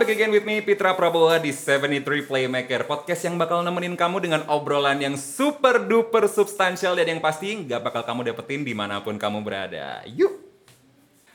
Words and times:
Back 0.00 0.16
again 0.16 0.32
with 0.32 0.48
me 0.48 0.64
Pitra 0.64 0.96
Prabowo 0.96 1.28
di 1.36 1.52
73 1.52 2.24
Playmaker 2.24 2.88
Podcast 2.88 3.20
yang 3.20 3.36
bakal 3.36 3.60
nemenin 3.60 4.00
kamu 4.00 4.24
dengan 4.24 4.40
obrolan 4.48 4.96
yang 4.96 5.12
super 5.20 5.76
duper 5.76 6.24
substansial 6.24 6.96
Dan 6.96 7.12
yang 7.12 7.20
pasti 7.20 7.52
nggak 7.52 7.84
bakal 7.84 8.08
kamu 8.08 8.32
dapetin 8.32 8.64
di 8.64 8.72
mana 8.72 9.04
pun 9.04 9.20
kamu 9.20 9.44
berada 9.44 10.00
Yuk! 10.08 10.39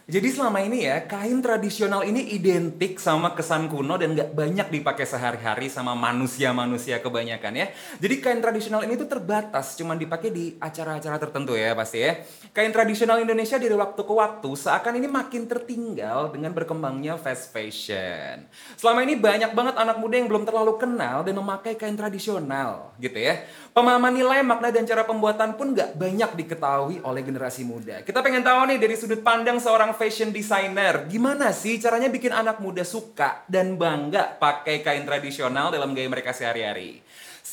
Jadi 0.05 0.29
selama 0.29 0.61
ini 0.61 0.85
ya, 0.85 1.01
kain 1.09 1.41
tradisional 1.41 2.05
ini 2.05 2.37
identik 2.37 3.01
sama 3.01 3.33
kesan 3.33 3.65
kuno 3.65 3.97
dan 3.97 4.13
nggak 4.13 4.37
banyak 4.37 4.67
dipakai 4.69 5.01
sehari-hari 5.01 5.65
sama 5.65 5.97
manusia-manusia 5.97 7.01
kebanyakan 7.01 7.65
ya. 7.65 7.73
Jadi 7.97 8.21
kain 8.21 8.37
tradisional 8.37 8.85
ini 8.85 9.01
tuh 9.01 9.09
terbatas, 9.09 9.73
cuman 9.73 9.97
dipakai 9.97 10.29
di 10.29 10.53
acara-acara 10.61 11.17
tertentu 11.17 11.57
ya 11.57 11.73
pasti 11.73 12.05
ya. 12.05 12.21
Kain 12.53 12.69
tradisional 12.69 13.17
Indonesia 13.17 13.57
dari 13.57 13.73
waktu 13.73 13.97
ke 14.05 14.13
waktu 14.13 14.49
seakan 14.53 14.93
ini 15.01 15.09
makin 15.09 15.49
tertinggal 15.49 16.29
dengan 16.29 16.53
berkembangnya 16.53 17.17
fast 17.17 17.49
fashion. 17.49 18.45
Selama 18.77 19.01
ini 19.01 19.17
banyak 19.17 19.57
banget 19.57 19.73
anak 19.73 19.97
muda 19.97 20.21
yang 20.21 20.29
belum 20.29 20.45
terlalu 20.45 20.77
kenal 20.77 21.25
dan 21.25 21.33
memakai 21.33 21.81
kain 21.81 21.97
tradisional 21.97 22.93
gitu 23.01 23.17
ya. 23.17 23.41
Pemahaman 23.75 24.15
nilai, 24.15 24.39
makna, 24.39 24.71
dan 24.71 24.87
cara 24.87 25.03
pembuatan 25.03 25.59
pun 25.59 25.75
nggak 25.75 25.99
banyak 25.99 26.31
diketahui 26.39 27.03
oleh 27.03 27.19
generasi 27.19 27.67
muda. 27.67 28.07
Kita 28.07 28.23
pengen 28.23 28.39
tahu 28.39 28.71
nih 28.71 28.79
dari 28.79 28.95
sudut 28.95 29.19
pandang 29.19 29.59
seorang 29.59 29.91
fashion 29.99 30.31
designer, 30.31 31.03
gimana 31.11 31.51
sih 31.51 31.75
caranya 31.75 32.07
bikin 32.07 32.31
anak 32.31 32.63
muda 32.63 32.87
suka 32.87 33.43
dan 33.51 33.75
bangga 33.75 34.39
pakai 34.39 34.79
kain 34.79 35.03
tradisional 35.03 35.75
dalam 35.75 35.91
gaya 35.91 36.07
mereka 36.07 36.31
sehari-hari? 36.31 37.03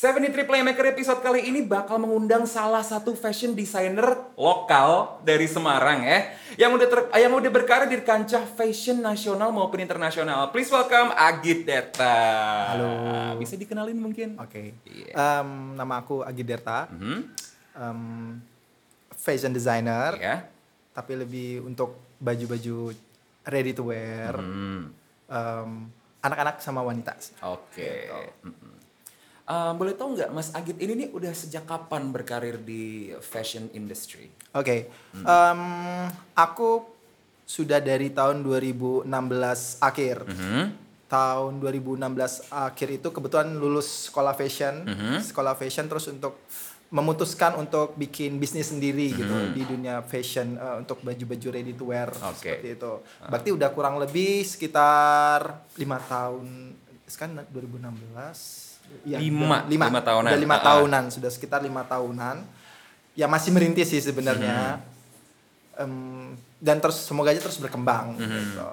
73 0.03 0.43
Playmaker 0.43 0.91
episode 0.91 1.23
kali 1.23 1.47
ini 1.47 1.63
bakal 1.63 1.95
mengundang 1.95 2.43
salah 2.43 2.83
satu 2.83 3.15
fashion 3.15 3.55
designer 3.55 4.35
lokal 4.35 5.15
dari 5.23 5.47
Semarang 5.47 6.03
ya. 6.03 6.27
Yang 6.59 6.71
udah 6.75 6.87
ter, 6.91 6.99
yang 7.23 7.31
udah 7.31 7.47
berkarir 7.47 7.87
di 7.87 8.03
kancah 8.03 8.43
fashion 8.43 8.99
nasional 8.99 9.55
maupun 9.55 9.79
internasional. 9.79 10.51
Please 10.51 10.67
welcome 10.67 11.15
Agit 11.15 11.63
Deta. 11.63 12.19
Halo. 12.75 12.91
Bisa 13.39 13.55
dikenalin 13.55 13.95
mungkin? 13.95 14.35
Oke. 14.43 14.75
Iya. 14.83 15.39
Em, 15.39 15.79
nama 15.79 16.03
aku 16.03 16.19
Agi 16.19 16.43
Derta. 16.43 16.91
Mhm. 16.91 17.19
Em, 17.71 17.99
fashion 19.15 19.55
designer. 19.55 20.19
Ya. 20.19 20.51
Tapi 20.91 21.15
lebih 21.15 21.63
untuk 21.63 21.95
baju-baju 22.19 22.91
ready 23.47 23.71
to 23.71 23.87
wear. 23.87 24.35
Hmm. 24.35 24.91
Em, 25.31 25.87
anak-anak 26.19 26.59
sama 26.59 26.83
wanita. 26.83 27.15
Oke. 27.47 28.11
Gitu. 28.11 28.51
Uh, 29.43 29.75
boleh 29.75 29.91
tahu 29.91 30.15
nggak 30.15 30.31
Mas 30.31 30.55
Agit 30.55 30.79
ini 30.79 30.95
nih 31.03 31.09
udah 31.11 31.35
sejak 31.35 31.67
kapan 31.67 32.15
berkarir 32.15 32.55
di 32.63 33.11
fashion 33.19 33.67
industry? 33.75 34.31
Oke. 34.55 34.87
Hmm. 35.11 35.27
Em, 35.27 35.61
aku 36.31 36.87
sudah 37.43 37.83
dari 37.83 38.07
tahun 38.15 38.39
2016 38.39 39.83
akhir. 39.83 40.23
Mhm. 40.23 40.63
Tahun 41.11 41.53
2016 41.59 42.47
akhir 42.49 42.87
itu 43.03 43.07
kebetulan 43.11 43.51
lulus 43.59 44.07
sekolah 44.07 44.31
fashion. 44.31 44.87
Mhm. 44.87 45.19
Sekolah 45.19 45.53
fashion 45.59 45.91
terus 45.91 46.07
untuk 46.07 46.39
memutuskan 46.93 47.57
untuk 47.57 47.97
bikin 47.97 48.37
bisnis 48.37 48.69
sendiri 48.69 49.09
gitu 49.17 49.33
di 49.49 49.65
dunia 49.65 50.05
fashion 50.05 50.53
eh, 50.55 50.75
untuk 50.77 51.01
baju-baju 51.01 51.47
ready 51.49 51.73
to 51.73 51.89
wear 51.89 52.13
Oke. 52.13 52.37
seperti 52.37 52.77
itu. 52.77 52.93
Berarti 53.25 53.49
udah 53.49 53.69
kurang 53.73 53.97
lebih 53.97 54.45
sekitar 54.45 55.67
lima 55.75 55.97
tahun. 55.99 56.77
Sekarang 57.09 57.43
2016. 57.49 58.72
Iya, 59.03 59.17
Lima. 59.19 59.65
lima, 59.65 59.89
Lima 59.89 60.01
tahunan. 60.01 60.29
Udah 60.29 60.39
lima 60.39 60.53
Ah, 60.53 60.59
ah. 60.59 60.65
tahunan, 60.69 61.03
sudah 61.09 61.27
sekitar 61.27 61.59
lima 61.59 61.83
tahunan. 61.83 62.37
Ya 63.13 63.27
masih 63.27 63.51
merintis 63.51 63.89
sih 63.89 63.99
sebenarnya. 63.99 64.79
Em, 65.75 66.31
dan 66.57 66.77
terus 66.77 67.01
semoga 67.01 67.29
aja 67.29 67.39
terus 67.39 67.57
berkembang. 67.57 68.15
gitu. 68.15 68.67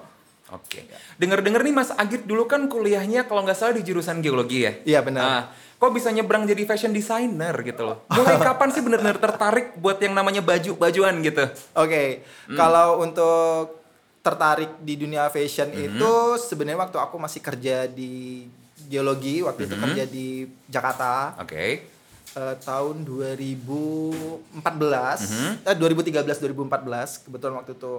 Oke. 0.51 0.83
Dengar-dengar 1.15 1.61
nih 1.61 1.71
Mas 1.73 1.91
Agit 1.91 2.23
dulu 2.23 2.43
kan 2.43 2.67
kuliahnya 2.67 3.23
kalau 3.23 3.41
nggak 3.41 3.55
salah 3.55 3.73
di 3.73 3.81
jurusan 3.81 4.19
geologi 4.19 4.61
ya? 4.61 4.71
Iya 4.85 4.99
benar. 5.01 5.23
Ah, 5.23 5.43
kok 5.75 5.91
bisa 5.91 6.09
nyebrang 6.09 6.43
jadi 6.43 6.63
fashion 6.63 6.91
designer 6.91 7.55
gitu 7.61 7.81
loh? 7.83 8.03
Mulai 8.11 8.35
kapan 8.37 8.69
sih 8.69 8.79
bener-bener 8.79 9.15
tertarik 9.17 9.75
buat 9.75 9.97
yang 9.97 10.11
namanya 10.11 10.39
baju-bajuan 10.39 11.19
gitu? 11.21 11.43
Oke, 11.73 12.21
Hmm. 12.45 12.55
kalau 12.55 12.99
untuk 12.99 13.79
tertarik 14.21 14.77
di 14.77 14.95
dunia 14.95 15.27
fashion 15.27 15.67
Hmm. 15.67 15.87
itu 15.87 16.11
sebenarnya 16.37 16.77
waktu 16.79 16.97
aku 16.99 17.15
masih 17.17 17.41
kerja 17.41 17.87
di 17.87 18.45
geologi, 18.91 19.39
waktu 19.39 19.63
itu 19.63 19.73
Hmm. 19.73 19.83
kerja 19.87 20.03
di 20.05 20.27
Jakarta 20.67 21.39
Oke. 21.39 21.87
eh, 22.31 22.55
tahun 22.59 23.03
2014, 23.03 25.19
Hmm. 25.25 25.53
eh 25.63 25.73
2013 25.73 26.37
2014 26.37 27.17
kebetulan 27.21 27.53
waktu 27.57 27.73
itu 27.73 27.93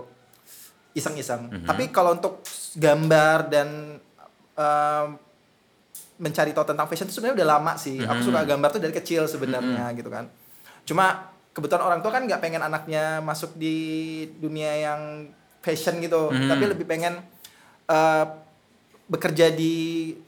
iseng-iseng. 0.92 1.48
Hmm. 1.48 1.64
Tapi 1.64 1.88
kalau 1.88 2.12
untuk 2.12 2.44
gambar 2.75 3.48
dan 3.48 3.97
em, 4.52 5.16
mencari 6.19 6.52
tahu 6.52 6.66
tentang 6.66 6.84
fashion 6.84 7.04
itu 7.04 7.14
sebenarnya 7.14 7.41
udah 7.41 7.48
lama 7.50 7.72
sih. 7.75 7.97
Aku 7.98 8.20
Hmm. 8.20 8.26
suka 8.26 8.41
gambar 8.44 8.69
tuh 8.70 8.78
dari 8.78 8.92
kecil 8.92 9.25
sebenarnya 9.25 9.91
gitu 9.92 10.06
kan. 10.06 10.28
Cuma 10.84 11.31
kebetulan 11.50 11.82
orang 11.82 11.98
tua 11.98 12.10
kan 12.10 12.22
nggak 12.22 12.38
pengen 12.38 12.60
anaknya 12.60 13.19
masuk 13.20 13.54
di 13.54 13.75
dunia 14.36 14.70
yang 14.78 15.26
fashion 15.58 15.98
gitu, 15.98 16.28
Hmm. 16.28 16.47
tapi 16.47 16.62
lebih 16.66 16.84
pengen 16.84 17.19
eh, 17.84 18.25
bekerja 19.12 19.53
di 19.53 19.75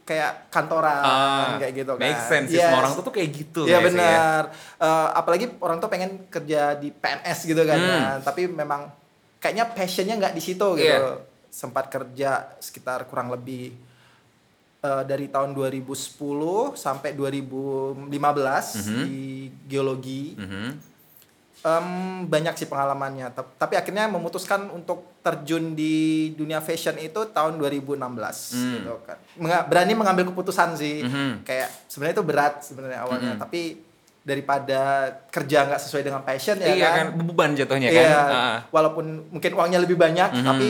kayak 0.05 0.53
kantoran 0.53 1.01
Ah, 1.01 1.57
kayak 1.57 1.73
gitu 1.75 1.93
kan. 1.97 2.05
Make 2.05 2.21
sense 2.23 2.49
sih, 2.49 2.61
Yes. 2.61 2.69
semua 2.69 2.81
orang 2.83 2.93
tuh 2.93 3.03
tuh 3.03 3.15
kayak 3.17 3.31
gitu. 3.33 3.63
Iya 3.65 3.81
ya. 3.81 3.81
benar. 3.81 4.43
Eh, 4.77 5.09
apalagi 5.15 5.45
orang 5.59 5.81
tuh 5.81 5.89
pengen 5.89 6.29
kerja 6.29 6.77
di 6.77 6.93
PNS 6.93 7.39
gitu 7.45 7.63
kan, 7.63 7.79
Hmm. 7.79 7.89
ya. 7.89 8.05
tapi 8.21 8.45
memang 8.45 8.93
kayaknya 9.39 9.65
passionnya 9.69 10.15
nggak 10.15 10.35
di 10.35 10.43
situ 10.43 10.67
gitu. 10.77 10.85
Iya. 10.85 11.25
Sempat 11.49 11.89
kerja 11.89 12.31
sekitar 12.59 13.09
kurang 13.09 13.33
lebih 13.33 13.73
eh, 14.81 15.03
dari 15.03 15.27
tahun 15.27 15.57
2010 15.57 16.77
sampai 16.77 17.17
2015 17.17 18.77
Mhm. 18.77 19.01
di 19.01 19.17
geologi. 19.65 20.37
Mhm. 20.37 20.69
Em, 21.65 21.89
banyak 22.29 22.55
sih 22.55 22.69
pengalamannya, 22.69 23.33
Tap- 23.33 23.57
tapi 23.57 23.73
akhirnya 23.75 24.05
memutuskan 24.05 24.69
untuk 24.69 25.17
terjun 25.19 25.73
di 25.73 25.95
dunia 26.31 26.61
fashion 26.61 26.93
itu 26.97 27.25
tahun 27.27 27.57
2016 27.57 28.53
Hmm. 28.53 28.73
gitu 28.77 28.95
kan. 29.01 29.17
Berani 29.65 29.97
mengambil 29.97 30.29
keputusan 30.29 30.77
sih. 30.77 31.01
Mhm. 31.01 31.41
Kayak 31.41 31.73
sebenarnya 31.89 32.15
itu 32.15 32.25
berat 32.25 32.55
sebenarnya 32.61 33.01
awalnya, 33.01 33.33
Mhm. 33.33 33.41
tapi 33.41 33.81
daripada 34.21 34.81
kerja 35.29 35.65
nggak 35.65 35.81
sesuai 35.81 36.03
dengan 36.03 36.21
passion 36.21 36.57
ya 36.57 36.69
iya 36.69 36.89
kan. 36.91 36.97
kan, 37.13 37.25
beban 37.25 37.51
jatuhnya 37.55 37.89
kan. 37.89 37.97
Iya, 37.97 38.21
Ah. 38.23 38.59
walaupun 38.69 39.05
mungkin 39.31 39.53
uangnya 39.55 39.81
lebih 39.81 39.97
banyak, 39.97 40.31
Mhm. 40.33 40.45
tapi 40.45 40.69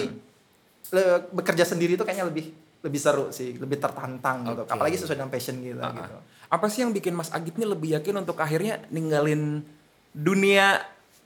le- 0.91 1.27
bekerja 1.33 1.65
sendiri 1.65 1.95
itu 1.95 2.03
kayaknya 2.03 2.31
lebih 2.31 2.55
lebih 2.81 3.01
seru 3.01 3.33
sih, 3.33 3.57
lebih 3.57 3.81
tertantang 3.81 4.45
gitu. 4.45 4.63
Oke. 4.63 4.71
Apalagi 4.71 4.95
sesuai 4.95 5.17
dengan 5.17 5.33
passion 5.33 5.57
kita 5.57 5.81
Ah, 5.81 5.91
gitu. 5.91 6.15
Apa 6.47 6.69
sih 6.69 6.85
yang 6.85 6.93
bikin 6.93 7.11
Mas 7.11 7.33
Agit 7.33 7.57
nih 7.57 7.67
lebih 7.67 7.97
yakin 7.97 8.15
untuk 8.17 8.37
akhirnya 8.37 8.79
ninggalin 8.91 9.65
dunia 10.15 10.81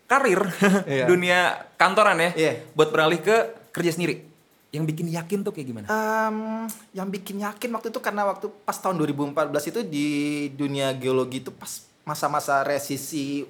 karir, 0.09 0.41
Iya. 0.89 1.05
dunia 1.05 1.39
kantoran 1.77 2.17
ya, 2.19 2.31
Iya. 2.35 2.53
buat 2.73 2.89
beralih 2.89 3.21
ke 3.21 3.37
kerja 3.71 3.93
sendiri? 3.93 4.25
Yang 4.69 4.85
bikin 4.91 5.07
yakin 5.09 5.39
tuh 5.41 5.53
kayak 5.53 5.67
gimana? 5.69 5.87
Em, 5.87 6.65
yang 6.93 7.09
bikin 7.09 7.41
yakin 7.41 7.69
waktu 7.71 7.89
itu 7.89 8.01
karena 8.01 8.25
waktu 8.25 8.49
pas 8.65 8.77
tahun 8.77 8.97
2014 8.97 9.69
itu 9.69 9.81
di 9.81 10.09
dunia 10.53 10.93
geologi 10.93 11.41
itu 11.41 11.53
pas 11.53 11.85
masa-masa 12.03 12.65
resisi 12.65 13.45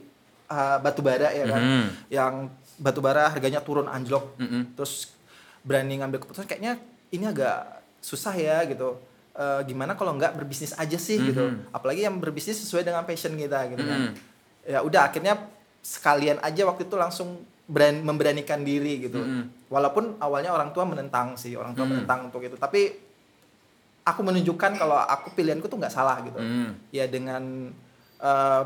uh, 0.49 0.79
batu 0.79 0.99
bara 0.99 1.31
ya 1.31 1.45
kan, 1.45 1.63
Mhm. 1.63 1.85
yang 2.09 2.33
batu 2.75 2.99
bara 2.99 3.29
harganya 3.29 3.61
turun 3.61 3.87
anjlok, 3.87 4.35
Mhm. 4.39 4.75
terus 4.75 5.15
berani 5.61 5.99
ngambil 5.99 6.23
keputusan 6.23 6.47
kayaknya 6.47 6.79
ini 7.11 7.25
agak 7.25 7.67
susah 7.99 8.33
ya 8.33 8.63
gitu. 8.65 8.99
Eh, 9.35 9.61
gimana 9.67 9.95
kalau 9.95 10.15
nggak 10.15 10.35
berbisnis 10.35 10.75
aja 10.75 10.97
sih 10.97 11.15
gitu, 11.21 11.39
Mhm. 11.47 11.71
apalagi 11.71 12.03
yang 12.03 12.19
berbisnis 12.19 12.59
sesuai 12.59 12.83
dengan 12.83 13.05
passion 13.05 13.35
kita 13.35 13.71
gitu 13.71 13.83
kan. 13.85 14.15
Ya 14.69 14.85
udah 14.85 15.09
akhirnya 15.09 15.49
sekalian 15.81 16.37
aja 16.39 16.63
waktu 16.63 16.85
itu 16.85 16.95
langsung 16.95 17.41
beran- 17.65 18.05
memberanikan 18.05 18.61
diri 18.61 19.01
gitu. 19.03 19.17
Mhm. 19.17 19.73
Walaupun 19.73 20.21
awalnya 20.21 20.53
orang 20.53 20.71
tua 20.71 20.85
menentang 20.85 21.35
sih, 21.35 21.57
orang 21.57 21.73
tua 21.73 21.85
Hmm. 21.85 21.97
menentang 21.97 22.29
untuk 22.29 22.41
itu. 22.41 22.55
Tapi 22.55 22.93
aku 24.03 24.21
menunjukkan 24.21 24.77
kalau 24.77 24.97
aku 24.97 25.33
pilihanku 25.33 25.65
tuh 25.67 25.77
nggak 25.77 25.93
salah 25.93 26.21
gitu. 26.21 26.37
Mhm. 26.37 26.93
Ya 26.93 27.05
dengan 27.05 27.73
eh, 28.19 28.63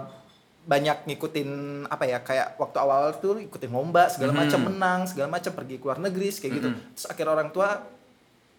banyak 0.62 1.04
ngikutin 1.04 1.50
apa 1.86 2.06
ya 2.06 2.18
kayak 2.18 2.54
waktu 2.56 2.78
awal 2.78 3.12
tuh 3.14 3.36
ikutin 3.36 3.68
lomba 3.68 4.06
segala 4.08 4.32
Hmm. 4.32 4.46
macam 4.46 4.60
menang 4.64 5.00
segala 5.04 5.28
macam 5.28 5.52
pergi 5.52 5.76
ke 5.76 5.84
luar 5.84 6.00
negeri 6.00 6.32
kayak 6.32 6.52
gitu. 6.56 6.68
Hmm. 6.70 6.80
Terus 6.94 7.06
akhirnya 7.06 7.32
orang 7.34 7.50
tua 7.50 7.68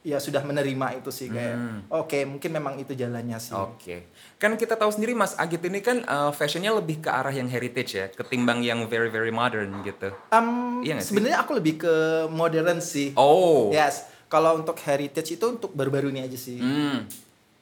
ya 0.04 0.20
sudah 0.20 0.44
menerima 0.44 1.00
itu 1.00 1.10
sih 1.10 1.28
kayak 1.28 1.56
Hmm. 1.56 1.80
oke 1.90 2.20
mungkin 2.28 2.52
memang 2.52 2.76
itu 2.76 2.92
jalannya 2.92 3.40
sih. 3.40 3.56
Oke, 3.56 4.12
kan 4.36 4.52
kita 4.54 4.76
tahu 4.76 4.92
sendiri 4.92 5.12
Mas 5.14 5.32
Agit 5.34 5.64
ini 5.64 5.80
kan 5.80 6.04
uh, 6.04 6.30
fashionnya 6.30 6.72
lebih 6.72 7.00
ke 7.00 7.08
arah 7.08 7.32
yang 7.32 7.48
heritage 7.48 7.92
ya, 7.94 8.06
ketimbang 8.10 8.60
yang 8.60 8.84
very 8.86 9.08
very 9.08 9.32
modern 9.32 9.80
gitu. 9.82 10.12
Em, 10.30 10.48
Iya 10.84 11.00
sebenarnya 11.00 11.40
aku 11.40 11.56
lebih 11.56 11.80
ke 11.80 11.94
modern 12.28 12.78
sih. 12.78 13.16
Oh, 13.16 13.72
Yes. 13.72 14.12
Kalau 14.28 14.58
untuk 14.58 14.76
heritage 14.82 15.32
itu 15.32 15.46
untuk 15.48 15.72
baru-baru 15.72 16.10
ini 16.10 16.22
aja 16.22 16.36
sih. 16.36 16.58
Hmm. 16.58 17.06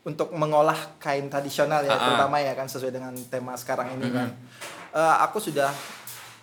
Untuk 0.02 0.32
mengolah 0.32 0.98
kain 0.98 1.28
tradisional 1.28 1.84
ya, 1.84 1.92
Ah, 1.92 1.94
ah. 1.94 2.04
terutama 2.10 2.40
ya 2.40 2.56
kan 2.56 2.66
sesuai 2.66 2.90
dengan 2.90 3.14
tema 3.28 3.54
sekarang 3.54 3.94
ini 3.94 4.08
Mhm. 4.08 4.16
kan. 4.16 4.30
Eh, 4.92 5.16
aku 5.22 5.38
sudah 5.38 5.70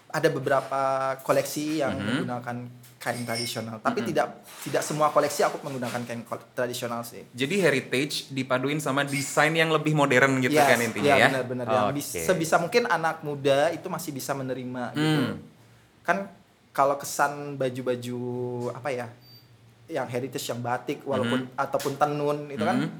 ada 0.08 0.28
beberapa 0.28 0.80
koleksi 1.20 1.80
yang 1.80 1.90
Mhm. 1.92 2.04
menggunakan 2.22 2.56
kain 2.98 3.22
tradisional. 3.22 3.78
Tapi 3.78 4.02
tidak 4.02 4.42
tidak 4.60 4.82
semua 4.82 5.08
koleksi 5.08 5.40
aku 5.40 5.62
menggunakan 5.62 6.02
kain 6.02 6.22
tradisional 6.52 7.00
sih. 7.00 7.22
Jadi 7.30 7.54
heritage 7.56 8.26
dipaduin 8.28 8.78
sama 8.78 9.02
desain 9.02 9.50
yang 9.50 9.70
lebih 9.70 9.94
modern 9.94 10.38
gitu 10.38 10.52
Yes, 10.52 10.66
kan 10.66 10.78
intinya 10.78 11.06
iya, 11.08 11.16
ya. 11.16 11.28
benar-benar. 11.30 11.64
Yang 11.64 11.86
Oke. 11.94 12.20
sebisa 12.24 12.58
mungkin 12.58 12.84
anak 12.84 13.22
muda 13.22 13.70
itu 13.70 13.86
masih 13.86 14.10
bisa 14.10 14.34
menerima 14.34 14.82
gitu. 14.92 15.22
Hmm. 15.24 15.34
Kan 16.02 16.26
kalau 16.70 16.94
kesan 16.94 17.54
baju-baju 17.54 18.20
apa 18.72 18.88
ya, 18.90 19.06
yang 19.88 20.04
heritage 20.04 20.44
yang 20.44 20.58
batik 20.58 21.00
walaupun 21.02 21.48
ataupun 21.54 21.96
tenun 21.96 22.50
itu 22.50 22.60
kan 22.60 22.76
Mhm. 22.82 22.90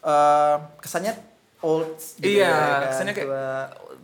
eh, 0.00 0.56
kesannya 0.78 1.12
old 1.58 1.98
gitu 2.16 2.38
Iya, 2.38 2.46
ya 2.46 2.54
kan, 2.54 2.80
kesannya 2.88 3.12
kayak 3.12 3.28
tua. 3.28 3.50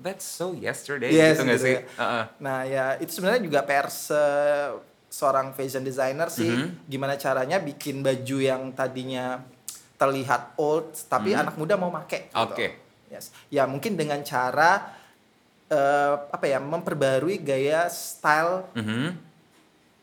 that's 0.03 0.27
so 0.27 0.51
yesterday 0.53 1.09
Yes, 1.09 1.39
gitu 1.39 1.47
nggak 1.47 1.57
gitu 1.57 1.65
sih? 1.65 1.75
ya. 1.79 1.83
Heeh. 1.95 2.25
Nah 2.43 2.59
ya 2.67 2.85
itu 2.99 3.11
sebenarnya 3.15 3.41
juga 3.41 3.63
PR 3.63 3.87
se- 3.87 4.75
seorang 5.15 5.55
fashion 5.55 5.81
designer 5.81 6.27
sih 6.27 6.51
Mhm. 6.51 6.91
gimana 6.91 7.15
caranya 7.15 7.63
bikin 7.63 8.03
baju 8.03 8.37
yang 8.37 8.75
tadinya 8.75 9.39
terlihat 9.95 10.59
old 10.59 10.91
tapi 11.07 11.31
Mhm. 11.31 11.41
anak 11.41 11.55
muda 11.55 11.79
mau 11.79 11.89
make. 11.89 12.27
gitu. 12.27 12.35
Oke. 12.37 12.67
Yes. 13.07 13.31
Ya 13.49 13.63
mungkin 13.65 13.95
dengan 13.95 14.19
cara 14.23 14.91
eh, 15.65 16.15
apa 16.29 16.45
ya 16.45 16.61
memperbarui 16.61 17.41
gaya 17.41 17.89
style 17.89 18.69
Mhm. 18.75 19.07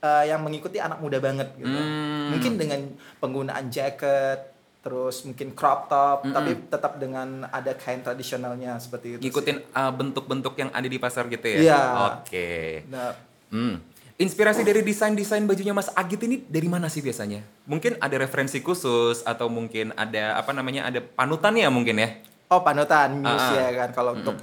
eh, 0.02 0.24
yang 0.25 0.42
mengikuti 0.42 0.80
anak 0.80 0.98
muda 0.98 1.22
banget 1.22 1.54
gitu. 1.54 1.69
Hmm. 1.69 2.34
Mungkin 2.34 2.57
dengan 2.57 2.81
penggunaan 3.19 3.69
jacket 3.69 4.50
terus 4.81 5.22
mungkin 5.22 5.54
crop 5.54 5.86
top 5.86 6.25
Mm-mm. 6.25 6.34
tapi 6.34 6.52
tetap 6.66 6.98
dengan 6.98 7.46
ada 7.46 7.78
kain 7.78 8.02
tradisionalnya 8.02 8.81
seperti 8.81 9.16
itu. 9.16 9.22
Ngikutin 9.22 9.69
uh, 9.69 9.94
bentuk-bentuk 9.94 10.57
yang 10.57 10.74
ada 10.74 10.90
di 10.90 10.98
pasar 10.98 11.30
gitu 11.30 11.46
ya? 11.46 11.60
Iya. 11.62 11.81
Oke. 12.18 12.50
Nah, 12.90 13.14
Hmm. 13.54 13.78
Inspirasi 14.21 14.62
dari 14.62 14.85
desain-desain 14.85 15.41
bajunya 15.50 15.73
Mas 15.73 15.89
Agit 15.97 16.21
ini 16.21 16.45
dari 16.45 16.69
mana 16.69 16.85
sih 16.85 17.01
biasanya? 17.01 17.41
Mungkin 17.65 17.97
ada 17.97 18.13
referensi 18.21 18.62
khusus 18.62 19.25
atau 19.25 19.50
mungkin 19.50 19.89
ada 19.97 20.38
apa 20.38 20.53
namanya 20.53 20.85
ada 20.85 21.01
panutannya 21.01 21.65
mungkin 21.73 21.97
ya? 21.97 22.09
Oh 22.53 22.62
panutan 22.62 23.18
muse 23.18 23.33
Ah, 23.33 23.50
ah. 23.50 23.62
ya 23.65 23.71
kan 23.81 23.89
kalau 23.97 24.12
untuk 24.13 24.35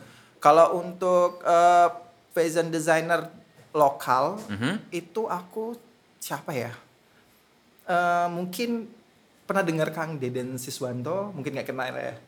kalau 0.43 0.67
untuk 0.83 1.39
eh, 1.47 1.89
fashion 2.35 2.75
designer 2.75 3.31
lokal 3.71 4.43
Mhm. 4.51 4.91
itu 4.91 5.31
aku 5.31 5.79
siapa 6.19 6.51
ya? 6.51 6.75
Eh, 7.87 8.27
mungkin 8.35 8.91
pernah 9.47 9.63
dengar 9.63 9.95
Kang 9.95 10.19
Deden 10.19 10.59
Siswanto 10.59 11.31
mungkin 11.31 11.55
nggak 11.55 11.71
kenal 11.71 11.95
ya? 11.95 12.19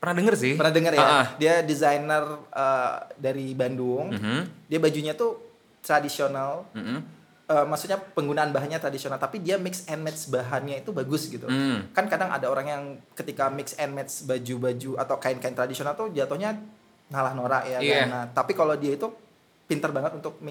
Pernah 0.00 0.14
denger 0.16 0.34
sih? 0.34 0.52
Pernah 0.56 0.72
dengar 0.72 0.92
ya? 0.96 1.04
Ah. 1.04 1.26
Dia 1.36 1.60
desainer 1.60 2.24
eh, 2.48 2.94
dari 3.20 3.52
Bandung. 3.52 4.16
Mhm. 4.16 4.64
Dia 4.64 4.80
bajunya 4.80 5.12
tuh 5.12 5.45
tradisional. 5.86 6.66
Mhm. 6.74 7.14
Eh, 7.46 7.62
maksudnya 7.62 7.94
penggunaan 7.94 8.50
bahannya 8.50 8.82
tradisional 8.82 9.22
tapi 9.22 9.38
dia 9.38 9.54
mix 9.54 9.86
and 9.86 10.02
match 10.02 10.26
bahannya 10.26 10.82
itu 10.82 10.90
bagus 10.90 11.30
gitu. 11.30 11.46
Hmm. 11.46 11.86
Kan 11.94 12.10
kadang 12.10 12.26
ada 12.26 12.50
orang 12.50 12.66
yang 12.66 12.82
ketika 13.14 13.46
mix 13.46 13.78
and 13.78 13.94
match 13.94 14.26
baju-baju 14.26 14.98
atau 14.98 15.14
kain-kain 15.22 15.54
tradisional 15.54 15.94
tuh 15.94 16.10
jatuhnya 16.10 16.58
ngalah 17.06 17.38
norak 17.38 17.62
ya 17.70 17.78
Iya. 17.78 17.94
kan. 18.02 18.06
Nah, 18.10 18.24
tapi 18.34 18.50
kalau 18.50 18.74
dia 18.74 18.98
itu 18.98 19.06
pintar 19.62 19.94
banget 19.94 20.18
untuk 20.18 20.42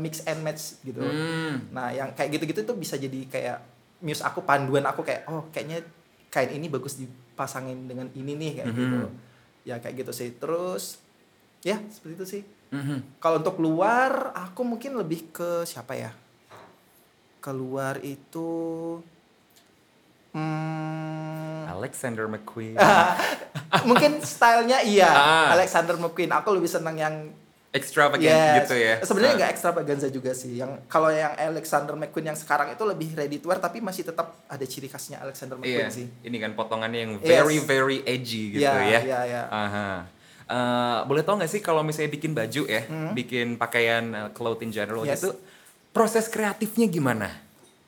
mix 0.00 0.24
and 0.24 0.40
match 0.40 0.80
gitu. 0.80 1.04
Hmm. 1.04 1.68
Nah, 1.68 1.92
yang 1.92 2.16
kayak 2.16 2.32
gitu-gitu 2.32 2.64
tuh 2.64 2.80
bisa 2.80 2.96
jadi 2.96 3.28
kayak 3.28 3.58
muse 4.00 4.24
aku 4.24 4.40
panduan 4.40 4.88
aku 4.88 5.04
kayak 5.04 5.28
oh 5.28 5.52
kayaknya 5.52 5.84
kain 6.32 6.48
ini 6.48 6.72
bagus 6.72 6.96
dipasangin 6.96 7.84
dengan 7.84 8.08
ini 8.16 8.32
nih 8.32 8.50
kayak 8.56 8.68
Mhm. 8.72 8.76
gitu. 8.80 9.00
Ya 9.68 9.76
kayak 9.76 10.00
gitu 10.00 10.12
sih. 10.16 10.32
Terus 10.32 10.96
ya 11.60 11.76
seperti 11.92 12.14
itu 12.16 12.24
sih. 12.24 12.42
Mhm. 12.72 13.20
Kalau 13.20 13.36
untuk 13.38 13.60
luar, 13.60 14.32
aku 14.32 14.64
mungkin 14.64 14.96
lebih 14.96 15.28
ke 15.28 15.62
siapa 15.62 15.92
ya? 15.92 16.10
Keluar 17.38 18.00
itu, 18.00 18.48
hmm, 20.32 21.68
Alexander 21.68 22.24
McQueen. 22.26 22.76
mungkin 23.88 24.22
stylenya 24.22 24.80
iya. 24.82 25.10
Ah. 25.10 25.48
Alexander 25.52 25.96
McQueen. 25.96 26.32
Aku 26.32 26.52
lebih 26.52 26.68
senang 26.68 26.96
yang 26.96 27.16
Extravagant 27.72 28.28
yes. 28.28 28.56
gitu 28.62 28.76
ya. 28.76 28.94
Sebenarnya 29.00 29.32
Ah. 29.32 29.38
nggak 29.40 29.50
extravaganza 29.50 30.08
juga 30.12 30.36
sih. 30.36 30.60
Yang 30.60 30.84
kalau 30.86 31.08
yang 31.08 31.32
Alexander 31.34 31.96
McQueen 31.96 32.28
yang 32.28 32.36
sekarang 32.36 32.68
itu 32.68 32.84
lebih 32.84 33.16
ready 33.16 33.40
to 33.40 33.48
wear 33.48 33.56
tapi 33.56 33.80
masih 33.80 34.04
tetap 34.04 34.44
ada 34.44 34.60
ciri 34.62 34.92
khasnya 34.92 35.24
Alexander 35.24 35.56
Iya, 35.56 35.88
McQueen 35.88 35.88
sih. 35.88 36.06
ini 36.20 36.36
kan 36.36 36.52
potongannya 36.52 37.00
yang 37.00 37.12
Yes. 37.18 37.24
very 37.24 37.58
very 37.58 37.98
edgy 38.04 38.52
gitu 38.52 38.60
Iya, 38.60 38.76
ya. 38.76 39.00
iya, 39.00 39.20
iya. 39.24 39.42
Aha. 39.48 39.88
Eh, 40.44 40.98
boleh 41.04 41.22
tau 41.22 41.34
nggak 41.34 41.48
sih 41.48 41.58
kalau 41.58 41.80
misalnya 41.80 42.10
bikin 42.10 42.32
baju 42.32 42.62
ya, 42.64 42.82
Hmm. 42.84 43.12
bikin 43.12 43.54
pakaian 43.54 44.04
uh, 44.10 44.28
cloth 44.30 44.60
in 44.60 44.70
general 44.70 45.02
Yes. 45.02 45.20
itu 45.20 45.30
proses 45.90 46.26
kreatifnya 46.26 46.86
gimana? 46.86 47.30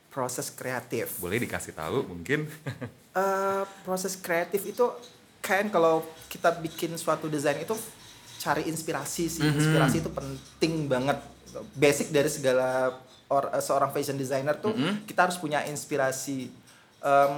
Proses 0.09 0.49
kreatif. 0.49 1.19
Boleh 1.19 1.39
dikasih 1.39 1.73
tahu 1.73 2.05
mungkin? 2.05 2.47
Eh, 3.15 3.63
proses 3.83 4.19
kreatif 4.19 4.67
itu 4.67 4.83
kan 5.39 5.71
kalau 5.71 6.03
kita 6.27 6.51
bikin 6.53 6.91
suatu 6.95 7.31
desain 7.31 7.55
itu 7.57 7.71
cari 8.37 8.67
inspirasi 8.67 9.31
sih. 9.31 9.39
Mhm. 9.41 9.55
Inspirasi 9.55 9.97
itu 10.01 10.11
penting 10.11 10.91
banget. 10.91 11.23
Basic 11.73 12.11
dari 12.11 12.27
segala 12.27 12.91
or- 13.25 13.55
seorang 13.57 13.89
fashion 13.89 14.15
designer 14.15 14.59
tuh 14.59 14.75
Mhm. 14.75 15.07
kita 15.07 15.25
harus 15.25 15.39
punya 15.39 15.63
inspirasi 15.65 16.51
Em, 16.99 17.37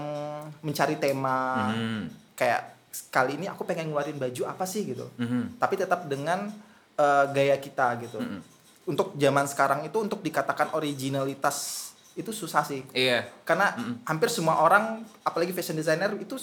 mencari 0.63 0.95
tema 0.95 1.69
Mhm. 1.69 2.07
kayak 2.33 2.76
kali 3.07 3.37
ini 3.37 3.47
aku 3.47 3.63
pengen 3.63 3.89
ngeluarin 3.89 4.17
baju 4.17 4.43
apa 4.45 4.65
sih 4.65 4.87
gitu. 4.87 5.07
Mhm. 5.17 5.57
Tapi 5.57 5.75
tetap 5.75 6.05
dengan 6.05 6.49
eh, 6.95 7.25
gaya 7.29 7.57
kita 7.57 7.93
gitu. 8.01 8.17
Mhm. 8.17 8.41
Untuk 8.87 9.13
zaman 9.15 9.45
sekarang 9.45 9.81
itu 9.83 9.99
untuk 9.99 10.21
dikatakan 10.21 10.73
originalitas 10.73 11.91
itu 12.15 12.33
susah 12.33 12.65
sih 12.65 12.81
Iya. 12.91 13.29
karena 13.45 13.77
hampir 14.03 14.33
semua 14.33 14.57
orang 14.59 15.05
apalagi 15.21 15.53
fashion 15.53 15.77
designer 15.77 16.17
itu 16.17 16.41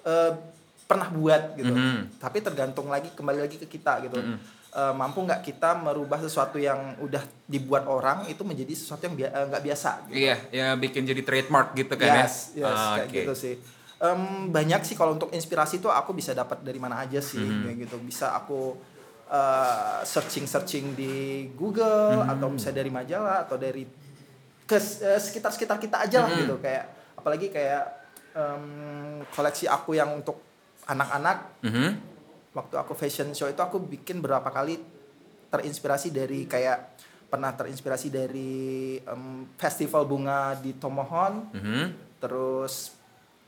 eh, 0.00 0.32
pernah 0.84 1.08
buat 1.08 1.56
gitu 1.56 1.72
Mhm. 1.72 2.20
tapi 2.20 2.38
tergantung 2.38 2.86
lagi 2.86 3.10
kembali 3.10 3.40
lagi 3.40 3.56
ke 3.56 3.66
kita 3.66 4.02
gitu 4.02 4.14
Mhm. 4.16 4.38
Eh, 4.70 4.90
mampu 4.92 5.22
nggak 5.22 5.42
kita 5.44 5.74
merubah 5.76 6.18
sesuatu 6.18 6.58
yang 6.58 6.98
udah 6.98 7.22
dibuat 7.44 7.86
orang 7.86 8.26
itu 8.26 8.42
menjadi 8.42 8.74
sesuatu 8.74 9.06
yang 9.06 9.14
bia- 9.14 9.30
eh, 9.32 9.46
nggak 9.46 9.62
biasa 9.64 9.90
gitu. 10.04 10.18
Iya, 10.20 10.36
ya 10.50 10.66
bikin 10.74 11.02
jadi 11.04 11.22
trademark 11.22 11.74
gitu 11.74 11.94
kan 11.94 12.22
yes, 12.22 12.50
ya. 12.52 12.66
yes, 12.66 12.74
Ah, 12.76 12.94
kayak 12.96 13.06
oke. 13.06 13.14
gitu 13.16 13.34
sih 13.36 13.54
Em, 13.94 14.50
banyak 14.50 14.82
sih 14.82 14.98
kalau 14.98 15.14
untuk 15.14 15.30
inspirasi 15.30 15.78
tuh 15.78 15.88
aku 15.88 16.10
bisa 16.12 16.34
dapat 16.34 16.60
dari 16.60 16.82
mana 16.82 16.98
aja 16.98 17.22
sih 17.22 17.38
Mhm. 17.38 17.62
kayak 17.62 17.76
gitu 17.86 17.96
bisa 18.02 18.34
aku 18.34 18.74
searching 20.04 20.44
searching 20.46 20.94
di 20.94 21.46
Google 21.54 22.22
Mhm. 22.22 22.32
atau 22.34 22.48
bisa 22.52 22.70
dari 22.70 22.90
majalah 22.90 23.46
atau 23.48 23.56
dari 23.56 23.86
ke 24.64 24.78
sekitar 25.18 25.50
sekitar 25.50 25.76
kita 25.78 26.02
aja 26.02 26.24
lah 26.24 26.30
Mhm. 26.30 26.38
gitu 26.42 26.54
kayak 26.58 26.84
apalagi 27.16 27.48
kayak 27.50 27.84
em, 28.34 29.22
koleksi 29.30 29.70
aku 29.70 29.94
yang 29.94 30.10
untuk 30.10 30.42
anak-anak 30.86 31.62
Mhm. 31.62 31.90
waktu 32.52 32.74
aku 32.74 32.92
fashion 32.94 33.30
show 33.30 33.46
itu 33.46 33.62
aku 33.62 33.78
bikin 33.78 34.18
berapa 34.18 34.50
kali 34.50 34.74
terinspirasi 35.48 36.10
dari 36.10 36.44
kayak 36.44 36.98
pernah 37.30 37.54
terinspirasi 37.54 38.10
dari 38.10 38.52
em, 38.98 39.46
festival 39.54 40.02
bunga 40.04 40.58
di 40.58 40.74
Tomohon 40.74 41.54
Mhm. 41.54 41.84
terus 42.18 42.90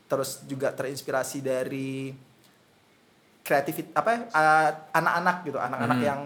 terus 0.07 0.43
juga 0.43 0.71
terinspirasi 0.71 1.39
dari 1.39 2.11
kreativit 3.43 3.91
apa 3.91 4.09
ya, 4.09 4.19
uh, 4.29 4.69
anak-anak 4.93 5.35
gitu 5.43 5.57
anak-anak 5.57 5.97
Hmm. 5.97 6.07
yang 6.07 6.21